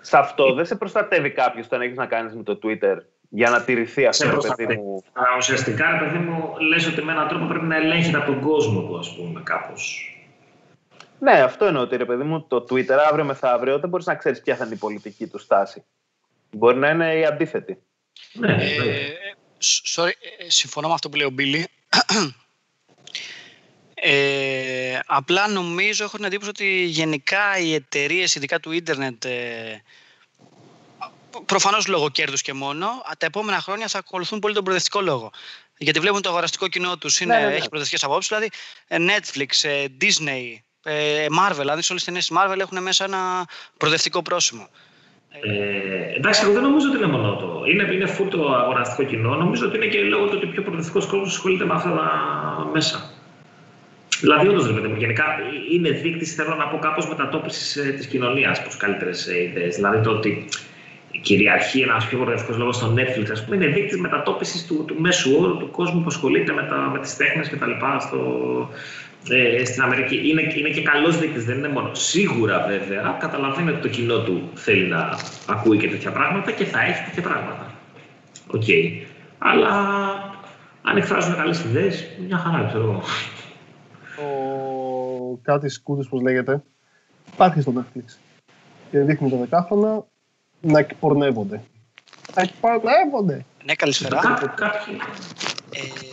[0.00, 2.96] Σε αυτό δεν σε προστατεύει κάποιος όταν έχεις να κάνεις με το Twitter
[3.28, 5.02] για να τηρηθεί αυτό, το παιδί μου.
[5.12, 8.40] Αλλά ουσιαστικά, ρε παιδί μου, λες ότι με έναν τρόπο πρέπει να ελέγχεται από τον
[8.40, 10.08] κόσμο του, ας πούμε, κάπως.
[11.18, 14.40] Ναι, αυτό εννοώ ότι, ρε παιδί μου, το Twitter αύριο μεθαύριο δεν μπορείς να ξέρεις
[14.40, 15.84] ποια θα είναι η πολιτική του στάση.
[16.50, 17.82] Μπορεί να είναι η αντίθετη.
[18.32, 19.12] Ναι, ε,
[19.94, 21.68] sorry, ε, συμφωνώ με αυτό που λέει ο Μπίλι.
[24.06, 29.82] Ε, απλά νομίζω, έχω την εντύπωση ότι γενικά οι εταιρείες, ειδικά του ίντερνετ, ε,
[31.46, 32.86] προφανώς λόγω κέρδους και μόνο,
[33.18, 35.30] τα επόμενα χρόνια θα ακολουθούν πολύ τον προοδευτικό λόγο.
[35.78, 37.54] Γιατί βλέπουν το αγοραστικό κοινό τους ναι, ναι, ναι.
[37.54, 38.28] έχει προοδευτικέ απόψεις.
[38.28, 38.50] Δηλαδή,
[38.86, 40.56] ε, Netflix, ε, Disney,
[41.38, 44.68] Marvel, αν δει όλε τι ταινίες Marvel έχουν μέσα ένα προοδευτικό πρόσημο.
[45.40, 47.62] Ε, εντάξει, εγώ δεν νομίζω ότι είναι μόνο το.
[47.66, 49.34] Είναι, είναι full το αγοραστικό κοινό.
[49.34, 53.10] Νομίζω ότι είναι και λόγω του ότι πιο προοδευτικός κόσμος ασχολείται με αυτά τα μέσα.
[54.20, 55.24] Δηλαδή, όντως δεν γενικά
[55.72, 59.74] είναι δείκτης, θέλω να πω, κάπως μετατόπισης ε, της κοινωνίας προς καλύτερες ιδέες.
[59.74, 60.44] Δηλαδή, το ότι
[61.20, 65.36] κυριαρχεί ένας πιο προοδευτικός λόγος στο Netflix, ας πούμε, είναι δείκτης μετατόπισης του, του μέσου
[65.40, 67.70] όρου του κόσμου που ασχολείται με, με τις τέχνες κτλ.
[68.00, 68.18] Στο,
[69.28, 70.28] ε, στην Αμερική.
[70.28, 71.94] Είναι, είναι και καλός δείκτης, δεν είναι μόνο.
[71.94, 75.18] Σίγουρα βέβαια καταλαβαίνει ότι το κοινό του θέλει να
[75.48, 77.74] ακούει και τέτοια πράγματα και θα έχει τέτοια πράγματα.
[78.50, 78.62] OK.
[78.66, 79.02] Okay.
[79.38, 79.70] Αλλά
[80.82, 83.02] αν εκφράζουν καλές ιδέες, μια χαρά ξέρω εγώ.
[84.16, 86.62] Ο κάτι σκούτη, πώς λέγεται,
[87.32, 88.18] υπάρχει στο Netflix.
[88.90, 90.04] Και δείχνει τα δεκάχρονα
[90.60, 91.62] να εκπορνεύονται.
[92.36, 93.44] Να εκπορνεύονται.
[93.64, 94.20] Ναι, καλησπέρα.
[94.54, 94.96] Κάποιοι.
[95.70, 96.03] Ε,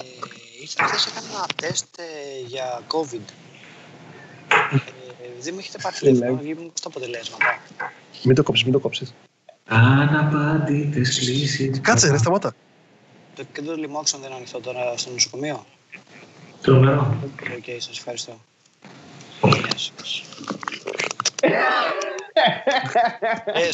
[0.80, 2.04] χθε έκανα ένα τεστ ε,
[2.48, 3.26] για COVID.
[4.50, 7.60] Ε, δεν μου έχετε πάρει τηλέφωνο, βγήκαν στα αποτελέσματα.
[8.24, 9.14] Μην το κόψεις, μην το κόψεις.
[9.66, 11.82] Αναπάντητες λύσεις.
[11.82, 12.56] Κάτσε ρε, σταμάτα.
[13.36, 15.66] Το κέντρο λοιμόξεων δεν είναι ανοιχτό τώρα στο νοσοκομείο.
[16.62, 17.18] Τρομερό.
[17.24, 18.42] OK, okay, σας ευχαριστώ.
[23.46, 23.70] ε,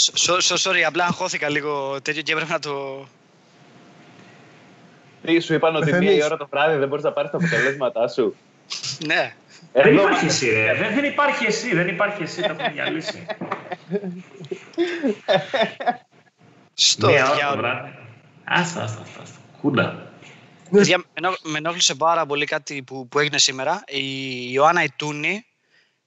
[0.64, 3.06] sorry, απλά αγχώθηκα λίγο τέτοιο και έπρεπε να το...
[5.22, 8.08] Τι σου είπαν ότι μία η ώρα το βράδυ δεν μπορείς να πάρεις τα αποτελέσματά
[8.08, 8.36] σου.
[9.06, 9.36] Ναι.
[9.74, 10.74] Δεν υπάρχεις εσύ, ρε.
[10.74, 13.26] Δεν, δεν υπάρχεις εσύ, δεν υπάρχεις εσύ, το έχω διαλύσει.
[16.74, 17.68] Στο διάολο.
[18.44, 19.40] Άστα, άστα, άστα.
[19.62, 20.12] Κούντα.
[21.42, 23.84] με ενόχλησε πάρα πολύ κάτι που, που έγινε σήμερα.
[23.88, 25.46] Η Ιωάννα Ιτούνη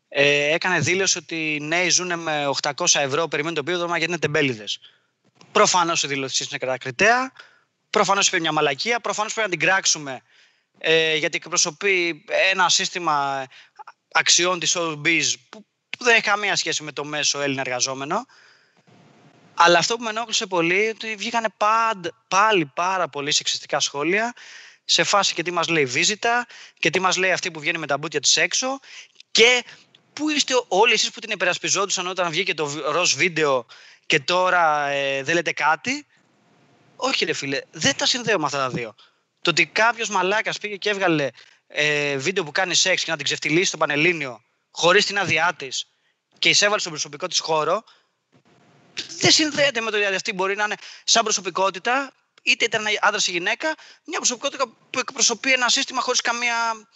[0.08, 4.20] ε, έκανε δήλωση ότι οι νέοι ζουν με 800 ευρώ, περιμένουν το πίδωμα γιατί είναι
[4.20, 4.80] τεμπέληδες.
[5.52, 7.32] Προφανώς η δήλωση είναι κατακριτέα.
[7.90, 10.22] Προφανώς είπε μια μαλακία, προφανώς πρέπει να την κράξουμε
[10.78, 13.46] ε, γιατί εκπροσωπεί ένα σύστημα
[14.12, 18.26] αξιών της OBS που, που δεν έχει καμία σχέση με το μέσο Έλληνα εργαζόμενο.
[19.54, 21.48] Αλλά αυτό που με ενόχλησε πολύ ότι βγήκανε
[22.28, 24.34] πάλι πάρα πολύ σεξιστικά σχόλια
[24.84, 26.46] σε φάση και τι μας λέει βίζητα
[26.78, 28.78] και τι μας λέει αυτή που βγαίνει με τα μπούτια της έξω
[29.30, 29.64] και
[30.12, 33.66] πού είστε όλοι εσείς που την υπερασπιζόντουσαν όταν βγήκε το ροζ βίντεο
[34.06, 36.06] και τώρα ε, δεν λέτε κάτι
[37.00, 38.94] όχι, ρε φίλε, δεν τα συνδέω με αυτά τα δύο.
[39.42, 41.28] Το ότι κάποιος μαλάκας πήγε και έβγαλε
[41.66, 45.90] ε, βίντεο που κάνει σεξ και να την ξεφτυλίσει στο Πανελλήνιο χωρίς την άδειά της
[46.38, 47.84] και εισέβαλε στον προσωπικό της χώρο,
[49.18, 53.30] δεν συνδέεται με το ότι αυτή μπορεί να είναι σαν προσωπικότητα, είτε ήταν άντρας ή
[53.30, 53.74] γυναίκα,
[54.04, 56.88] μια προσωπικότητα που εκπροσωπεί ένα σύστημα χωρίς καμία.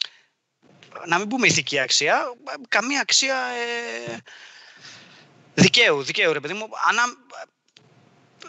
[1.07, 2.34] Να μην πούμε ηθική αξία,
[2.68, 4.22] καμία αξία ε,
[5.55, 6.68] δικαίου, δικαίου ρε παιδί μου.
[6.88, 7.02] Ανά,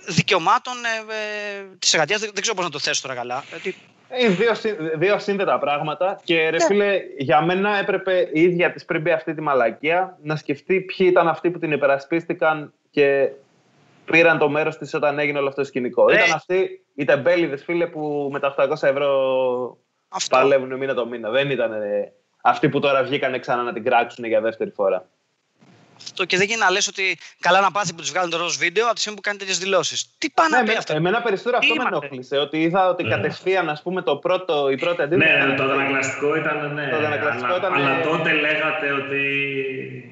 [0.07, 2.19] δικαιωμάτων ε, ε, της εργατίας.
[2.19, 3.43] Δεν, δεν, ξέρω πώς να το θέσω τώρα καλά.
[3.49, 3.75] Γιατί...
[4.19, 4.51] Είναι δύο,
[4.95, 6.65] δύο σύνδετα πράγματα και ρε ναι.
[6.65, 11.07] φίλε, για μένα έπρεπε η ίδια της πριν μπει αυτή τη μαλακία να σκεφτεί ποιοι
[11.09, 13.29] ήταν αυτοί που την υπερασπίστηκαν και
[14.05, 16.09] πήραν το μέρος της όταν έγινε όλο αυτό το σκηνικό.
[16.09, 19.77] Ήταν αυτοί οι τεμπέληδες φίλε που με τα 800 ευρώ
[20.09, 20.37] αυτό.
[20.37, 21.29] παλεύουν μήνα το μήνα.
[21.29, 25.09] Δεν ήταν ε, αυτοί που τώρα βγήκαν ξανά να την κράξουν για δεύτερη φορά.
[25.97, 28.55] Αυτό και δεν γίνει να λες ότι καλά να πάθει που τους βγάλουν το ροζ
[28.55, 30.09] βίντεο από τη στιγμή που κάνει τέτοιες δηλώσεις.
[30.17, 32.37] Τι πάνε Ναι, να πει εμένα, αυτό; εμένα περισσότερο αυτό με είμαστε; ενόχλησε.
[32.37, 33.09] Ότι είδα ότι Ναι.
[33.09, 35.47] κατευθείαν, ας πούμε, το πρώτο, η πρώτη αντίδραση.
[35.47, 36.89] Ναι, το αντανακλαστικό ήταν, ναι.
[36.89, 39.23] Το αντανακλαστικό αλλά, ήταν- αλλά τότε λέγατε ότι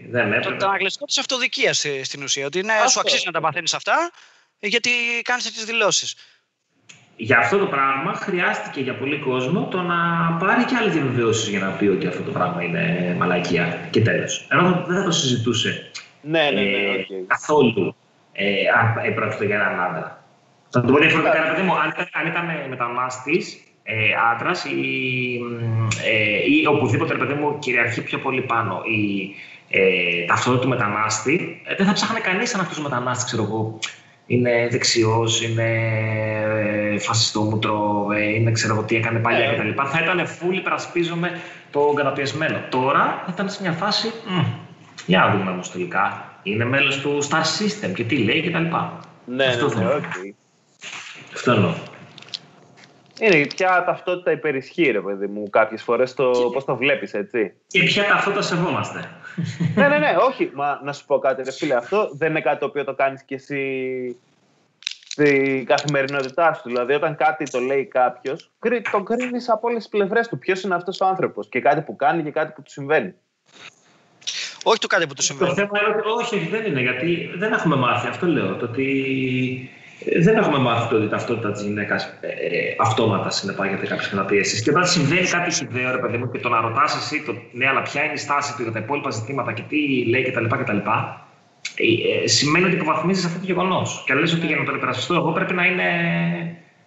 [0.09, 0.55] δεν Το, έπρεπε.
[0.57, 2.45] το ανακλαστικό της αυτοδικίας στην ουσία.
[2.45, 2.89] Ότι ναι, Αυτό.
[2.89, 4.11] σου αξίζει να τα παθαίνεις αυτά
[4.59, 4.89] γιατί
[5.23, 6.15] κάνεις τέτοιες δηλώσεις.
[7.15, 9.95] Για αυτό το πράγμα χρειάστηκε για πολύ κόσμο το να
[10.39, 13.87] πάρει και άλλες διαβεβαιώσεις για να πει ότι αυτό το πράγμα είναι μαλακία.
[13.89, 14.47] Και τέλος.
[14.51, 15.91] Ενώ δεν θα το συζητούσε
[16.21, 17.27] Ναι, ναι, ναι, ε, οκ.
[17.27, 17.95] καθόλου
[18.33, 18.45] ε,
[18.79, 20.23] αν ε, πρόκειται για έναν άντρα.
[20.69, 23.43] Θα το πω διαφορετικά, ρε παιδί μου, αν ήταν, αν ήταν μετανάστη,
[23.83, 23.95] ε,
[24.31, 29.35] άντρας ή, μ, ε, ή οπουδήποτε ρε παιδί μου κυριαρχεί πιο πολύ πάνω η
[29.69, 33.79] ε, ταυτότητα του μετανάστη, ε, δεν θα ψάχνε κανείς αν αυτός ο μετανάστη, ξέρω εγώ,
[34.27, 35.69] είναι δεξιός, είναι
[36.93, 39.53] ε, φασιστόμουτρο, ε, είναι ξέρω εγώ τι έκανε παλιά Ε.
[39.55, 39.81] κτλ.
[39.91, 41.39] Θα ήταν full υπερασπίζομαι
[41.71, 42.59] τον καταπιεσμένο.
[42.69, 44.07] Τώρα θα ήταν σε μια φάση.
[44.27, 44.41] μ,
[45.05, 46.31] για να δούμε όμως τελικά.
[46.43, 48.63] Είναι μέλος του Star System και τι λέει κτλ.
[49.25, 50.03] Ναι, αυτό ναι, ναι, θα- οκ.
[51.33, 51.73] Αυτό εννοώ.
[53.23, 57.53] Είναι ποια ταυτότητα υπερισχύει, ρε παιδί μου, κάποιες φορές το πώς το βλέπεις, έτσι.
[57.67, 59.09] Και ποια ταυτότητα σεβόμαστε.
[59.75, 60.51] ναι, ναι, ναι, όχι.
[60.53, 63.23] Μα να σου πω κάτι, ρε φίλε, αυτό δεν είναι κάτι το οποίο το κάνεις
[63.23, 64.17] κι εσύ
[65.07, 66.61] στην καθημερινότητά σου.
[66.65, 68.51] Δηλαδή, όταν κάτι το λέει κάποιος,
[68.91, 70.37] το κρίνει από όλες τις πλευρές του.
[70.37, 73.13] Ποιος είναι αυτός ο άνθρωπος; Και κάτι που κάνει και κάτι που του συμβαίνει.
[74.63, 75.53] Όχι το κάτι που του Το συμβαίνει.
[75.53, 78.07] θέμα είναι ότι όχι, όχι, δεν είναι γιατί δεν έχουμε μάθει.
[78.07, 78.55] Αυτό λέω.
[78.55, 78.89] Το ότι
[79.81, 79.82] ε,
[80.21, 82.29] δεν έχουμε μάθει το ότι η ταυτότητα της γυναίκας ε,
[82.79, 84.61] αυτόματα συνεπάγεται κάποιες καταπιέσεις.
[84.61, 87.67] Και όταν συμβαίνει κάτι χιδαίο, ρε παιδί μου, και το να ρωτάς εσύ, το, ναι,
[87.67, 90.45] αλλά ποια είναι η στάση του για τα υπόλοιπα ζητήματα και τι λέει κτλ.
[90.45, 90.77] κτλ.
[91.75, 94.03] Ε, ε, σημαίνει ότι υποβαθμίζεις αυτό το γεγονός.
[94.05, 95.83] Και λες ότι για να το υπερασπιστώ εγώ πρέπει να είναι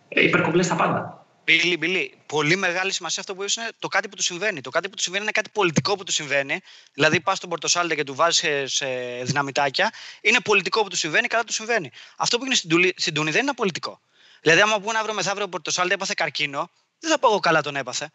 [0.09, 1.16] ε, υπερκομπλές στα πάντα.
[1.47, 4.61] Μπίλι, Μπίλι, πολύ μεγάλη σημασία αυτό που είπες είναι το κάτι που του συμβαίνει.
[4.61, 6.61] Το κάτι που του συμβαίνει είναι κάτι πολιτικό που του συμβαίνει.
[6.93, 8.87] Δηλαδή, πας στον Πορτοσάλτε και του βάζεις σε
[9.23, 9.93] δυναμιτάκια.
[10.21, 11.91] Είναι πολιτικό που του συμβαίνει, καλά του συμβαίνει.
[12.17, 14.01] Αυτό που έγινε στην, Τουλή, στην Τούνη δεν είναι πολιτικό.
[14.41, 17.77] Δηλαδή, άμα πούνε αύριο μεθαύριο ο Πορτοσάλτε έπαθε καρκίνο, δεν θα πω εγώ καλά τον
[17.77, 18.11] έπαθε.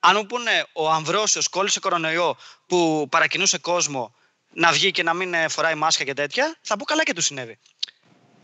[0.00, 4.14] Αν μου πούνε ο Αμβρόσιος κόλλησε κορονοϊό που παρακινούσε κόσμο
[4.52, 7.22] να βγει και να μην ε, φοράει μάσκα και τέτοια, θα πω καλά και του
[7.22, 7.58] συνέβη.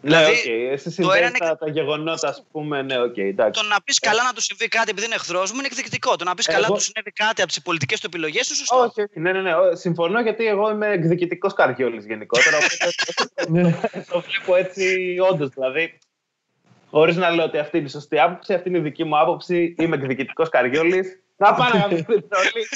[0.05, 0.73] Δηλαδή, Δηλαδή, ναι, οκ.
[0.73, 3.63] Εσύ το συνδέεις ένα είναι- τα, τα γεγονότα, ας πούμε, ναι, οκ, εντάξει.
[3.63, 6.17] Το να πεις καλά να του συμβεί κάτι επειδή είναι εχθρός μου είναι εκδικητικό.
[6.17, 8.79] Το να πεις καλά Εγώ- του συνέβη κάτι από τις πολιτικές του επιλογές είναι σωστό.
[8.79, 9.55] Όχι, όχι, ναι, ναι, ναι.
[9.55, 12.57] Ω, Συμφωνώ γιατί εγώ είμαι εκδικητικός καριόλη γενικότερα.
[12.57, 13.73] Οπότε
[14.13, 15.49] το βλέπω έτσι, όντως.
[15.49, 15.99] Δηλαδή,
[16.91, 19.75] χωρίς να λέω ότι αυτή είναι η σωστή άποψη, αυτή είναι η δική μου άποψη.
[19.79, 21.23] Είμαι εκδικητικός καριόλη.
[21.37, 22.69] Να πάνε να μην όλοι.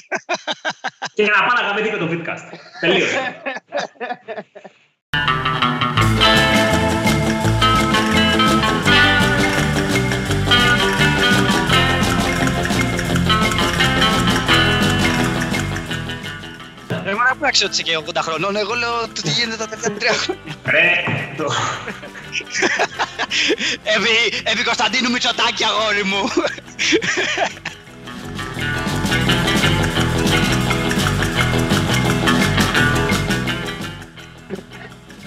[1.14, 2.58] Και να πάω να γαμηθεί και το Vidcast.
[2.80, 3.42] Τελείωσε.
[17.26, 18.56] Εγώ δεν πρέπει ότι είσαι και 80 χρονών.
[18.56, 20.54] Εγώ λέω το τι γίνεται τα τελευταία τρία χρόνια.
[20.64, 21.04] Ρε,
[21.36, 21.44] το...
[23.94, 26.28] Εύη, Εύη Κωνσταντίνου Μητσοτάκη, αγόρι μου.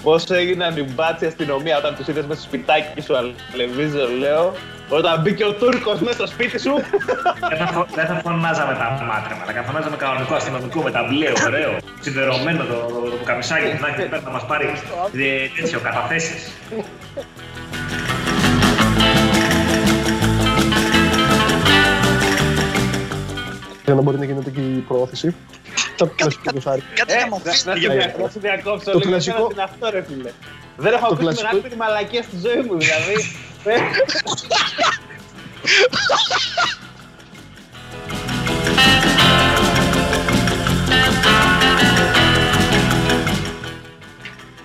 [0.02, 3.16] Πώς έγιναν οι μπάτσι αστυνομία όταν τους είδες μέσα στο σπιτάκι σου,
[3.52, 4.54] αλεβίζω, λέω.
[4.92, 6.72] Όταν μπήκε ο Τούρκος μέσα στο σπίτι σου.
[7.48, 11.32] δεν, θα, φω- δεν θα φωνάζαμε τα μάτρεμα, αλλά θα φωνάζαμε κανονικό αστυνομικό με ταμπλέ,
[11.46, 14.66] ωραίο, σιδερωμένο το, το, το καμισάκι που θα έχει πέρα να μας πάρει
[15.16, 16.40] ε, τέτοιο, καταθέσεις.
[23.90, 25.34] Για να μπορεί να γίνεται και η προώθηση.
[25.96, 26.82] Το κλασικό δοσάρι.
[26.94, 28.22] Κάτι Ε, να να- μου να αφήσει σε για δια- μένα.
[28.24, 29.10] να σε διακόψω Το λίγο.
[29.10, 30.30] κλασικό- Είναι αυτό, ρε φίλε.
[30.76, 33.14] Δεν έχω Το ακούσει κλασικό- μεγαλύτερη μαλακία στη ζωή μου, δηλαδή.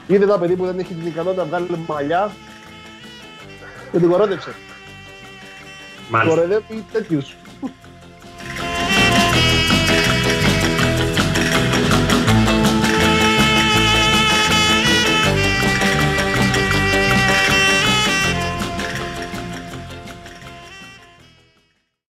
[0.07, 2.31] Είδε ένα παιδί που δεν έχει την ικανότητα να βγάλει μαλλιά
[3.91, 4.55] και την κορόδεψε.
[6.09, 6.35] Μάλιστα.
[6.35, 7.35] Κοροϊδεύει τέτοιους.